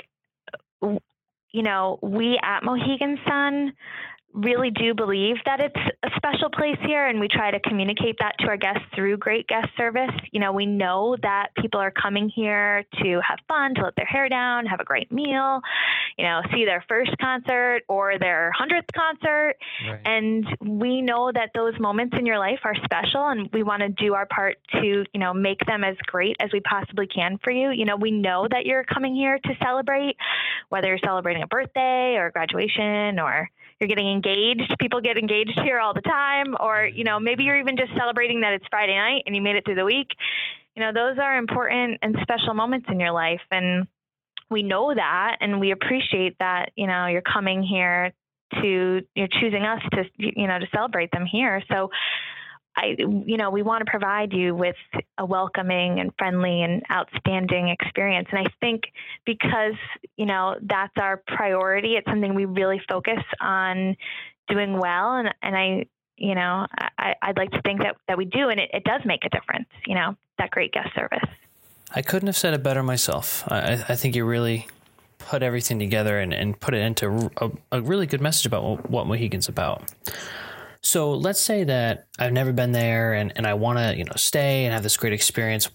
you 0.83 1.63
know, 1.63 1.99
we 2.03 2.39
at 2.43 2.63
Mohegan 2.63 3.19
Sun 3.27 3.73
really 4.35 4.71
do 4.71 4.95
believe 4.95 5.37
that 5.47 5.61
it's 5.61 5.77
a 6.03 6.09
special 6.17 6.51
place 6.51 6.79
here 6.85 7.07
and 7.07 7.21
we 7.21 7.29
try 7.29 7.53
to 7.53 7.61
communicate 7.61 8.17
that 8.19 8.35
to 8.41 8.49
our 8.49 8.57
guests 8.57 8.83
through 8.95 9.17
great 9.17 9.47
guest 9.47 9.69
service. 9.77 10.11
You 10.33 10.41
know, 10.41 10.53
we 10.53 10.67
know 10.67 11.17
that 11.23 11.49
people 11.57 11.81
are 11.81 11.93
coming 11.93 12.29
here 12.29 12.85
to 13.01 13.21
have 13.27 13.39
fun, 13.47 13.75
to 13.77 13.83
let 13.83 13.95
their 13.97 14.07
hair 14.07 14.29
down, 14.29 14.67
have 14.67 14.81
a 14.81 14.85
great 14.85 15.13
meal, 15.13 15.61
you 16.19 16.25
know, 16.25 16.43
see 16.53 16.65
their 16.65 16.85
first 16.89 17.13
concert 17.21 17.83
or 17.89 18.19
their 18.19 18.51
100th 18.61 18.93
concert. 18.93 19.55
Right. 19.89 20.01
And 20.05 20.45
we 20.61 21.01
know 21.01 21.31
that 21.33 21.51
those 21.55 21.79
moments 21.79 22.17
in 22.19 22.27
your 22.27 22.41
life 22.41 22.61
are 22.65 22.75
special 22.85 23.29
and 23.29 23.49
we 23.53 23.63
want 23.63 23.83
to 23.83 23.89
do 23.89 24.15
our 24.15 24.27
part 24.27 24.57
to, 24.73 25.05
you 25.13 25.21
know, 25.21 25.33
make 25.33 25.65
them 25.67 25.85
as 25.85 25.97
great 26.07 26.37
as 26.41 26.51
we 26.53 26.61
possibly 26.61 27.07
can 27.07 27.39
for 27.45 27.53
you. 27.53 27.71
You 27.71 27.85
know, 27.85 27.97
we 27.97 28.11
know 28.11 28.49
that 28.51 28.67
you're 28.67 28.85
coming 28.85 29.15
here 29.15 29.39
to 29.39 29.51
celebrate, 29.63 30.17
whether 30.71 30.89
you're 30.89 30.99
celebrating 31.05 31.45
a 31.45 31.47
birthday 31.47 32.17
or 32.17 32.33
graduation 32.33 33.21
or, 33.21 33.49
you're 33.81 33.89
getting 33.89 34.11
engaged. 34.11 34.75
People 34.81 35.01
get 35.01 35.17
engaged 35.17 35.59
here 35.63 35.81
all 35.81 35.95
the 35.95 36.03
time, 36.03 36.55
or 36.61 36.87
you 36.87 37.05
know, 37.05 37.19
maybe 37.19 37.45
you're 37.45 37.59
even 37.59 37.77
just 37.77 37.93
celebrating 37.97 38.41
that 38.43 38.53
it's 38.53 38.65
Friday 38.71 38.95
night 38.95 39.23
and 39.27 39.35
you 39.35 39.43
made 39.43 39.57
it 39.57 39.65
through 39.65 39.75
the 39.77 39.85
week. 39.85 40.09
You 40.77 40.83
know, 40.83 40.93
those 40.93 41.19
are 41.19 41.37
important 41.37 41.99
and 42.03 42.17
special 42.23 42.55
moments 42.55 42.87
in 42.91 42.99
your 42.99 43.13
life, 43.13 43.43
and 43.51 43.87
we 44.51 44.63
know 44.63 44.95
that, 44.95 45.37
and 45.41 45.61
we 45.61 45.71
appreciate 45.71 46.37
that. 46.39 46.71
You 46.77 46.87
know, 46.87 47.07
you're 47.07 47.23
coming 47.23 47.63
here 47.63 48.13
to 48.63 49.01
you're 49.15 49.29
choosing 49.41 49.65
us 49.65 49.81
to 49.93 50.05
you 50.19 50.47
know 50.47 50.59
to 50.59 50.67
celebrate 50.73 51.11
them 51.11 51.27
here. 51.27 51.63
So 51.71 51.91
I, 52.77 52.97
you 52.99 53.37
know, 53.37 53.51
we 53.51 53.63
want 53.63 53.85
to 53.85 53.91
provide 53.91 54.33
you 54.33 54.55
with 54.55 54.77
a 55.19 55.25
welcoming 55.25 56.01
and 56.01 56.11
friendly 56.19 56.63
and 56.63 56.83
outstanding 56.91 57.69
experience. 57.69 58.29
And 58.33 58.47
I 58.47 58.51
think 58.61 58.83
because, 59.25 59.75
you 60.17 60.27
know, 60.27 60.57
that's 60.63 60.93
our 60.99 61.23
priority, 61.27 61.95
it's 61.95 62.07
something 62.09 62.35
we 62.35 62.47
really 62.47 62.81
focus 62.89 63.23
on 63.41 63.97
doing 64.49 64.79
well. 64.79 65.17
And, 65.17 65.33
and 65.43 65.57
I, 65.57 65.87
you 66.17 66.35
know, 66.35 66.67
I, 66.99 67.15
I'd 67.23 67.37
like 67.37 67.51
to 67.53 67.63
think 67.63 67.83
that, 67.83 67.97
that 68.09 68.19
we 68.19 68.25
do. 68.25 68.49
And 68.49 68.59
it, 68.59 68.71
it 68.73 68.85
does 68.85 69.03
make 69.05 69.25
a 69.25 69.29
difference, 69.29 69.69
you 69.87 69.95
know, 69.95 70.17
that 70.39 70.51
great 70.51 70.73
guest 70.73 70.91
service. 70.95 71.29
I 71.95 72.03
couldn't 72.03 72.27
have 72.27 72.37
said 72.37 72.55
it 72.55 72.63
better 72.63 72.83
myself. 72.83 73.45
I, 73.47 73.85
I 73.89 73.95
think 73.95 74.17
you 74.17 74.25
really 74.25 74.67
put 75.19 75.43
everything 75.43 75.79
together 75.79 76.19
and, 76.19 76.35
and 76.35 76.59
put 76.59 76.75
it 76.75 76.83
into 76.83 77.31
a, 77.37 77.51
a 77.73 77.81
really 77.81 78.07
good 78.07 78.21
message 78.21 78.47
about 78.47 78.65
what, 78.65 78.91
what 78.91 79.07
Mohegan's 79.07 79.49
about. 79.49 79.93
So 80.95 81.11
let's 81.11 81.41
say 81.41 81.65
that 81.65 82.07
I've 82.21 82.33
never 82.33 82.53
been 82.53 82.71
there 82.71 83.15
and, 83.15 83.33
and 83.35 83.49
I 83.49 83.55
want 83.55 83.81
to, 83.81 83.99
you 83.99 84.05
know, 84.05 84.13
stay 84.15 84.65
and 84.65 84.73
have 84.73 84.85
this 84.85 84.97
great 84.97 85.13
experience. 85.13 85.69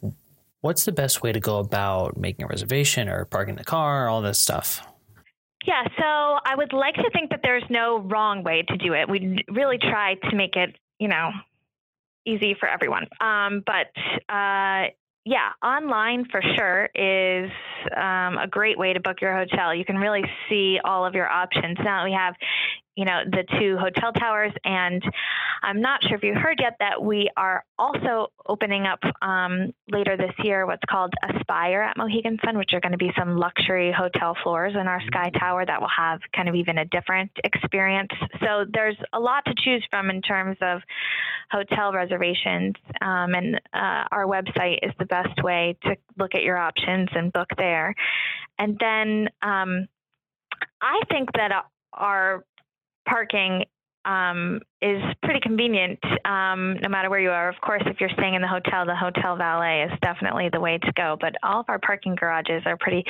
What's 0.62 0.86
the 0.86 0.94
best 0.94 1.22
way 1.22 1.34
to 1.34 1.42
go 1.42 1.60
about 1.60 2.16
making 2.16 2.46
a 2.46 2.48
reservation 2.48 3.10
or 3.10 3.26
parking 3.26 3.56
the 3.56 3.66
car, 3.66 4.08
all 4.08 4.22
this 4.22 4.40
stuff? 4.40 4.82
Yeah, 5.68 5.84
so 5.98 6.04
I 6.06 6.56
would 6.56 6.72
like 6.72 6.96
to 6.96 7.10
think 7.12 7.32
that 7.32 7.42
there's 7.44 7.66
no 7.70 8.00
wrong 8.00 8.46
way 8.46 8.64
to 8.66 8.78
do 8.78 8.94
it. 8.94 9.10
We 9.10 9.44
really 9.52 9.78
try 9.78 10.16
to 10.30 10.36
make 10.38 10.56
it, 10.56 10.78
you 11.00 11.10
know, 11.10 11.32
easy 12.26 12.56
for 12.58 12.70
everyone. 12.70 13.06
Um, 13.20 13.62
but 13.66 13.88
uh, 14.34 14.88
yeah, 15.26 15.50
online 15.62 16.28
for 16.32 16.42
sure 16.56 16.90
is 16.96 17.52
um, 17.94 18.38
a 18.38 18.48
great 18.50 18.80
way 18.80 18.94
to 18.94 19.02
book 19.02 19.18
your 19.20 19.36
hotel. 19.36 19.76
You 19.76 19.84
can 19.84 19.98
really 19.98 20.24
see 20.48 20.80
all 20.82 21.06
of 21.06 21.14
your 21.14 21.28
options. 21.28 21.78
Now 21.84 22.06
we 22.06 22.14
have 22.14 22.36
you 22.96 23.06
know, 23.06 23.22
the 23.26 23.44
two 23.60 23.78
hotel 23.78 24.12
towers. 24.12 24.52
And 24.64 25.02
I'm 25.64 25.82
not 25.82 26.04
sure 26.04 26.18
if 26.18 26.24
you 26.24 26.34
heard 26.34 26.60
yet 26.60 26.76
that 26.80 27.02
we 27.02 27.30
are 27.38 27.64
also 27.78 28.32
opening 28.48 28.86
up 28.86 29.00
um, 29.22 29.74
later 29.90 30.18
this 30.18 30.34
year 30.44 30.66
what's 30.66 30.84
called 30.90 31.14
Aspire 31.24 31.82
at 31.82 31.98
Mohegan 31.98 32.38
Sun, 32.44 32.58
which 32.58 32.72
are 32.74 32.80
going 32.82 32.92
to 32.92 32.98
be 32.98 33.12
some 33.18 33.38
luxury 33.38 33.94
hotel 33.96 34.36
floors 34.44 34.74
in 34.80 34.88
our 34.88 35.02
Sky 35.08 35.32
Tower 35.40 35.66
that 35.66 35.80
will 35.80 35.90
have 35.96 36.20
kind 36.36 36.50
of 36.50 36.56
even 36.56 36.78
a 36.78 36.86
different 36.86 37.32
experience. 37.44 38.12
So 38.42 38.66
there's 38.72 38.98
a 39.14 39.20
lot 39.20 39.46
to 39.46 39.54
choose 39.58 39.86
from 39.90 40.10
in 40.10 40.22
terms 40.22 40.58
of 40.62 40.82
hotel 41.52 41.94
reservations. 41.94 42.76
Um, 43.02 43.34
and 43.34 43.56
uh, 43.74 44.06
our 44.12 44.26
website 44.26 44.80
is 44.82 44.92
the 45.00 45.06
best 45.06 45.44
way 45.44 45.78
to 45.84 45.96
look 46.18 46.36
at 46.36 46.44
your 46.44 46.58
options 46.58 47.10
and 47.14 47.32
book 47.32 47.50
there. 47.58 47.96
And 48.58 48.78
then 48.80 49.30
um, 49.42 49.88
I 50.82 51.02
think 51.10 51.30
that 51.34 51.52
our 51.94 52.46
parking 53.10 53.66
um, 54.06 54.62
is 54.82 55.02
pretty 55.24 55.40
convenient 55.42 56.00
um, 56.26 56.78
no 56.82 56.90
matter 56.90 57.10
where 57.10 57.20
you 57.20 57.32
are. 57.32 57.50
Of 57.50 57.60
course, 57.62 57.84
if 57.86 58.00
you're 58.00 58.10
staying 58.12 58.36
in 58.36 58.42
the 58.42 58.48
hotel, 58.48 58.86
the 58.86 58.96
hotel 58.96 59.36
valet 59.36 59.84
is 59.84 60.00
definitely 60.02 60.50
the 60.52 60.60
way 60.60 60.78
to 60.78 60.92
go. 60.94 61.18
But 61.20 61.36
all 61.44 61.60
of 61.62 61.66
our 61.70 61.80
parking 61.80 62.16
garages 62.16 62.64
are 62.66 62.78
pretty 62.78 63.04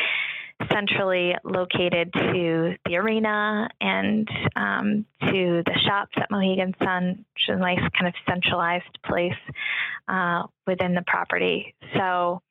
centrally 0.72 1.36
located 1.44 2.12
to 2.14 2.76
the 2.86 2.96
arena 2.98 3.70
and 3.80 4.28
um, 4.56 5.06
to 5.22 5.64
the 5.66 5.80
shops 5.88 6.12
at 6.18 6.30
Mohegan 6.32 6.74
Sun, 6.84 7.26
which 7.34 7.44
is 7.48 7.56
a 7.56 7.60
nice 7.60 7.80
kind 7.98 8.08
of 8.08 8.14
centralized 8.28 9.00
place 9.06 9.32
uh, 10.08 10.44
within 10.68 10.96
the 10.96 11.04
property. 11.08 11.76
So 11.96 12.42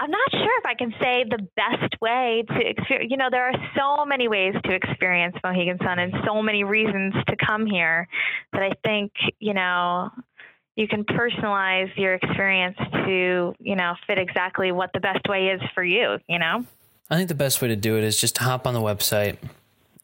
I'm 0.00 0.10
not 0.10 0.30
sure 0.30 0.58
if 0.58 0.64
I 0.64 0.74
can 0.74 0.94
say 1.00 1.24
the 1.28 1.46
best 1.56 2.00
way 2.00 2.44
to 2.48 2.68
experience. 2.68 3.10
You 3.10 3.16
know, 3.16 3.28
there 3.30 3.48
are 3.48 3.54
so 3.76 4.04
many 4.04 4.28
ways 4.28 4.54
to 4.64 4.72
experience 4.72 5.36
Mohegan 5.42 5.78
Sun 5.78 5.98
and 5.98 6.14
so 6.24 6.40
many 6.40 6.62
reasons 6.62 7.14
to 7.26 7.36
come 7.44 7.66
here 7.66 8.06
that 8.52 8.62
I 8.62 8.72
think, 8.84 9.12
you 9.40 9.54
know, 9.54 10.10
you 10.76 10.86
can 10.86 11.02
personalize 11.02 11.90
your 11.96 12.14
experience 12.14 12.76
to, 12.78 13.52
you 13.58 13.74
know, 13.74 13.94
fit 14.06 14.18
exactly 14.18 14.70
what 14.70 14.90
the 14.94 15.00
best 15.00 15.28
way 15.28 15.48
is 15.48 15.60
for 15.74 15.82
you, 15.82 16.18
you 16.28 16.38
know? 16.38 16.64
I 17.10 17.16
think 17.16 17.28
the 17.28 17.34
best 17.34 17.60
way 17.60 17.66
to 17.66 17.76
do 17.76 17.98
it 17.98 18.04
is 18.04 18.20
just 18.20 18.36
to 18.36 18.44
hop 18.44 18.66
on 18.66 18.74
the 18.74 18.80
website, 18.80 19.38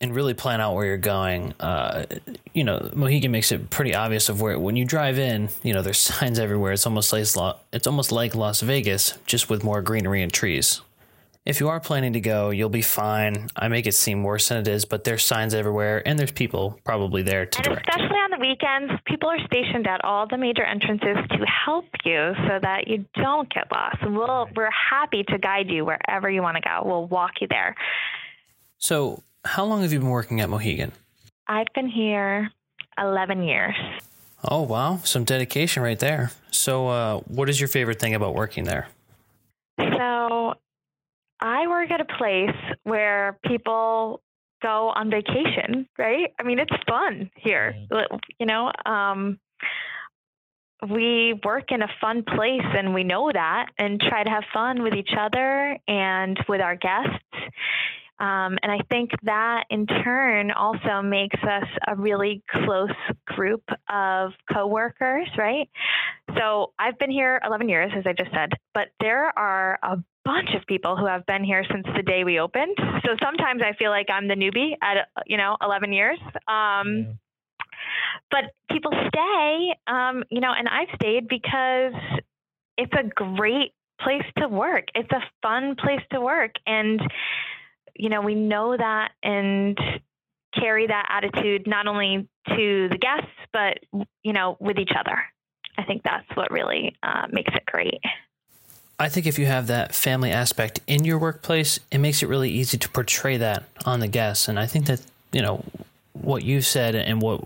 and 0.05 0.14
really 0.14 0.35
plan 0.35 0.61
out 0.61 0.75
where 0.75 0.85
you're 0.85 0.97
going. 0.99 1.55
Uh, 1.59 2.05
you 2.53 2.62
know, 2.62 2.90
Mohegan 2.95 3.31
makes 3.31 3.51
it 3.51 3.71
pretty 3.71 3.95
obvious 3.95 4.29
of 4.29 4.40
where 4.40 4.59
when 4.59 4.77
you 4.77 4.85
drive 4.85 5.19
in. 5.19 5.49
You 5.62 5.73
know, 5.73 5.83
there's 5.83 5.99
signs 6.12 6.38
everywhere. 6.38 6.73
It's 6.73 6.87
almost 6.87 7.12
like 7.12 7.27
it's 7.73 7.87
almost 7.87 8.12
like 8.12 8.35
Las 8.35 8.61
Vegas, 8.61 9.19
just 9.27 9.51
with 9.51 9.64
more 9.64 9.83
greenery 9.83 10.23
and 10.23 10.33
trees. 10.33 10.83
If 11.47 11.61
you 11.61 11.69
are 11.69 11.79
planning 11.81 12.14
to 12.14 12.21
go, 12.21 12.51
you'll 12.51 12.71
be 12.71 12.81
fine. 12.81 13.49
I 13.55 13.69
make 13.69 13.87
it 13.87 13.93
seem 13.93 14.23
worse 14.23 14.49
than 14.49 14.59
it 14.59 14.69
is, 14.69 14.87
but 14.87 15.05
there's 15.05 15.23
signs 15.23 15.53
everywhere, 15.53 16.03
and 16.07 16.19
there's 16.19 16.33
people 16.33 16.79
probably 16.85 17.23
there 17.23 17.45
to 17.45 17.59
and 17.59 17.64
direct. 17.64 17.88
Especially 17.88 18.17
on 18.17 18.31
the 18.31 18.38
weekends, 18.38 18.93
people 19.07 19.29
are 19.29 19.45
stationed 19.45 19.87
at 19.87 20.03
all 20.05 20.27
the 20.27 20.38
major 20.38 20.64
entrances 20.64 21.19
to 21.31 21.45
help 21.45 21.85
you 22.05 22.33
so 22.49 22.59
that 22.62 22.88
you 22.88 23.05
don't 23.14 23.53
get 23.53 23.71
lost. 23.71 23.99
We'll, 24.03 24.49
we're 24.57 24.71
happy 24.71 25.23
to 25.25 25.37
guide 25.37 25.69
you 25.69 25.85
wherever 25.85 26.31
you 26.31 26.40
want 26.40 26.57
to 26.57 26.62
go. 26.62 26.81
We'll 26.83 27.07
walk 27.07 27.43
you 27.43 27.47
there. 27.49 27.77
So, 28.79 29.23
how 29.44 29.64
long 29.64 29.83
have 29.83 29.92
you 29.92 30.00
been 30.00 30.11
working 30.11 30.40
at 30.40 30.48
Mohegan? 30.48 30.92
I've 31.46 31.66
been 31.74 31.88
here 31.88 32.50
11 32.98 33.42
years. 33.42 33.76
Oh, 34.42 34.62
wow. 34.62 34.98
Some 35.04 35.24
dedication 35.24 35.83
right 35.83 35.98
there. 35.98 36.33
So, 36.50 36.88
uh, 36.88 37.20
what 37.20 37.48
is 37.48 37.61
your 37.61 37.68
favorite 37.68 38.00
thing 38.00 38.14
about 38.14 38.35
working 38.35 38.64
there? 38.64 38.88
So, 39.78 40.54
I 41.40 41.66
work 41.66 41.90
at 41.90 42.00
a 42.00 42.04
place 42.04 42.57
where 42.85 43.38
people 43.46 44.20
go 44.62 44.92
on 44.94 45.11
vacation, 45.11 45.88
right? 45.98 46.33
I 46.38 46.42
mean, 46.42 46.59
it's 46.59 46.74
fun 46.88 47.30
here. 47.37 47.74
You 48.38 48.46
know, 48.46 48.72
um, 48.87 49.38
we 50.90 51.38
work 51.44 51.70
in 51.70 51.83
a 51.83 51.88
fun 52.00 52.22
place 52.22 52.64
and 52.76 52.94
we 52.94 53.04
know 53.04 53.30
that 53.33 53.66
and 53.78 54.00
try 54.00 54.24
to 54.24 54.30
have 54.30 54.44
fun 54.52 54.83
with 54.83 54.94
each 54.94 55.12
other 55.18 55.78
and 55.87 56.38
with 56.48 56.61
our 56.61 56.76
guests. 56.76 57.18
Um, 58.20 58.59
and 58.62 58.70
I 58.70 58.79
think 58.88 59.11
that 59.24 59.64
in 59.70 59.87
turn 59.87 60.50
also 60.53 61.03
makes 61.03 61.40
us 61.42 61.68
a 61.88 61.96
really 61.96 62.42
close 62.48 62.90
group 63.27 63.64
of 63.88 64.33
coworkers, 64.53 65.29
right? 65.37 65.68
So 66.38 66.72
I've 66.79 66.98
been 66.98 67.11
here 67.11 67.40
11 67.44 67.68
years, 67.68 67.92
as 67.96 68.05
I 68.07 68.12
just 68.12 68.31
said, 68.33 68.50
but 68.72 68.88
there 69.00 69.37
are 69.37 69.79
a 69.83 69.96
bunch 70.24 70.50
of 70.55 70.66
people 70.66 70.96
who 70.96 71.07
have 71.07 71.27
been 71.27 71.44
here 71.44 71.64
since 71.70 71.87
the 71.96 72.03
day 72.03 72.24
we 72.24 72.38
opened. 72.38 72.77
So 73.05 73.16
sometimes 73.22 73.62
I 73.62 73.74
feel 73.77 73.90
like 73.90 74.07
I'm 74.09 74.29
the 74.29 74.35
newbie 74.35 74.72
at, 74.81 75.09
you 75.27 75.37
know, 75.37 75.57
11 75.61 75.92
years. 75.92 76.18
Um, 76.48 76.98
yeah. 76.98 77.12
But 78.31 78.44
people 78.70 78.92
stay, 79.09 79.74
um, 79.87 80.24
you 80.31 80.40
know, 80.40 80.53
and 80.57 80.68
I've 80.68 80.88
stayed 80.94 81.29
because 81.29 81.92
it's 82.79 82.92
a 82.92 83.05
great 83.05 83.72
place 84.00 84.24
to 84.38 84.48
work. 84.48 84.87
It's 84.94 85.11
a 85.12 85.22
fun 85.42 85.77
place 85.77 86.00
to 86.12 86.20
work. 86.20 86.53
And 86.66 87.00
you 87.94 88.09
know, 88.09 88.20
we 88.20 88.35
know 88.35 88.76
that 88.76 89.12
and 89.22 89.78
carry 90.54 90.87
that 90.87 91.07
attitude 91.11 91.66
not 91.66 91.87
only 91.87 92.28
to 92.48 92.88
the 92.88 92.98
guests, 92.98 93.30
but, 93.52 93.78
you 94.22 94.33
know, 94.33 94.57
with 94.61 94.78
each 94.78 94.92
other. 94.98 95.18
I 95.76 95.85
think 95.85 96.02
that's 96.04 96.28
what 96.35 96.50
really 96.50 96.94
uh, 97.02 97.26
makes 97.30 97.54
it 97.54 97.64
great. 97.66 98.00
I 98.98 99.09
think 99.09 99.26
if 99.26 99.38
you 99.38 99.46
have 99.46 99.66
that 99.66 99.94
family 99.94 100.30
aspect 100.30 100.80
in 100.87 101.04
your 101.04 101.18
workplace, 101.18 101.80
it 101.90 101.98
makes 101.98 102.22
it 102.22 102.28
really 102.28 102.50
easy 102.50 102.78
to 102.78 102.88
portray 102.88 103.37
that 103.38 103.64
on 103.85 103.98
the 103.98 104.07
guests. 104.07 104.46
And 104.46 104.59
I 104.59 104.66
think 104.66 104.87
that, 104.87 105.00
you 105.33 105.42
know, 105.42 105.64
what 106.12 106.44
you 106.44 106.61
said 106.61 106.94
and 106.94 107.20
what 107.20 107.40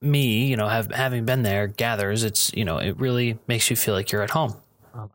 me, 0.00 0.46
you 0.46 0.56
know, 0.56 0.68
have 0.68 0.90
having 0.90 1.26
been 1.26 1.42
there 1.42 1.66
gathers, 1.66 2.24
it's, 2.24 2.52
you 2.54 2.64
know, 2.64 2.78
it 2.78 2.98
really 2.98 3.38
makes 3.46 3.68
you 3.68 3.76
feel 3.76 3.92
like 3.92 4.12
you're 4.12 4.22
at 4.22 4.30
home. 4.30 4.54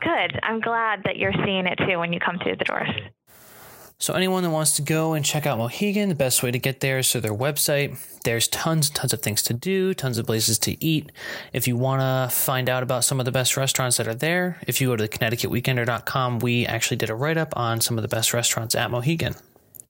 Good. 0.01 0.39
I'm 0.43 0.59
glad 0.59 1.03
that 1.05 1.17
you're 1.17 1.33
seeing 1.43 1.65
it 1.65 1.79
too 1.87 1.97
when 1.97 2.13
you 2.13 2.19
come 2.19 2.37
through 2.37 2.57
the 2.57 2.65
doors. 2.65 2.89
So 4.01 4.13
anyone 4.13 4.43
that 4.43 4.49
wants 4.49 4.77
to 4.77 4.81
go 4.81 5.11
and 5.11 5.25
check 5.25 5.45
out 5.45 5.57
Mohegan, 5.57 6.07
the 6.07 6.15
best 6.15 6.41
way 6.41 6.51
to 6.51 6.57
get 6.57 6.79
there 6.79 6.99
is 6.99 7.11
through 7.11 7.19
their 7.19 7.35
website. 7.35 7.97
There's 8.23 8.47
tons 8.47 8.87
and 8.87 8.95
tons 8.95 9.11
of 9.11 9.21
things 9.21 9.43
to 9.43 9.53
do, 9.53 9.93
tons 9.93 10.17
of 10.17 10.25
places 10.25 10.57
to 10.59 10.81
eat. 10.83 11.11
If 11.51 11.67
you 11.67 11.75
want 11.75 11.99
to 12.01 12.33
find 12.33 12.69
out 12.69 12.81
about 12.81 13.03
some 13.03 13.19
of 13.19 13.25
the 13.25 13.31
best 13.33 13.57
restaurants 13.57 13.97
that 13.97 14.07
are 14.07 14.15
there, 14.15 14.57
if 14.65 14.79
you 14.79 14.87
go 14.87 14.95
to 14.95 15.03
the 15.03 15.09
ConnecticutWeekender.com, 15.09 16.39
we 16.39 16.65
actually 16.65 16.95
did 16.95 17.09
a 17.09 17.15
write 17.15 17.35
up 17.35 17.51
on 17.57 17.81
some 17.81 17.97
of 17.97 18.01
the 18.01 18.07
best 18.07 18.33
restaurants 18.33 18.73
at 18.73 18.89
Mohegan. 18.89 19.35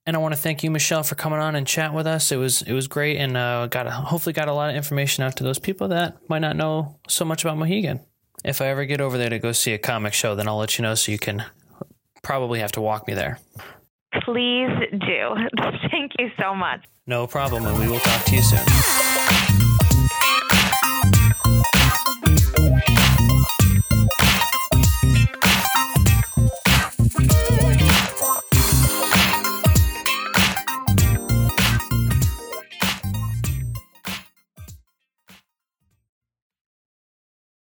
And 0.08 0.15
I 0.15 0.19
want 0.19 0.34
to 0.34 0.41
thank 0.41 0.63
you, 0.63 0.72
Michelle, 0.72 1.04
for 1.04 1.13
coming 1.13 1.38
on 1.38 1.56
and 1.56 1.67
chat 1.67 1.93
with 1.93 2.08
us. 2.08 2.32
It 2.32 2.38
was 2.38 2.63
it 2.63 2.74
was 2.74 2.88
great, 2.88 3.17
and 3.17 3.38
uh, 3.38 3.67
got 3.67 3.86
a, 3.86 3.91
hopefully 3.91 4.34
got 4.34 4.48
a 4.48 4.54
lot 4.54 4.72
of 4.72 4.76
information 4.76 5.24
out 5.24 5.36
to 5.36 5.43
those 5.43 5.60
people 5.60 5.89
that 5.89 6.17
might 6.28 6.39
not 6.39 6.56
know 6.56 6.95
so 7.08 7.26
much 7.26 7.45
about 7.45 7.60
Mohegan. 7.60 8.00
If 8.43 8.60
I 8.60 8.69
ever 8.69 8.86
get 8.86 9.02
over 9.02 9.19
there 9.19 9.30
to 9.30 9.38
go 9.38 9.52
see 9.52 9.74
a 9.74 9.78
comic 9.78 10.13
show, 10.13 10.34
then 10.34 10.48
I'll 10.48 10.58
let 10.58 10.80
you 10.80 10.82
know 10.82 10.95
so 10.95 11.12
you 11.12 11.19
can 11.19 11.45
probably 12.24 12.60
have 12.60 12.72
to 12.72 12.82
walk 12.82 13.08
me 13.08 13.13
there. 13.13 13.38
Please 14.24 14.69
do. 14.91 15.36
Thank 15.91 16.13
you 16.17 16.30
so 16.39 16.56
much. 16.56 16.84
No 17.08 17.28
problem, 17.28 17.65
and 17.65 17.78
we 17.80 17.88
will 17.88 18.00
talk 18.00 18.24
to 18.26 18.36
you 18.36 18.41
soon. 18.41 18.65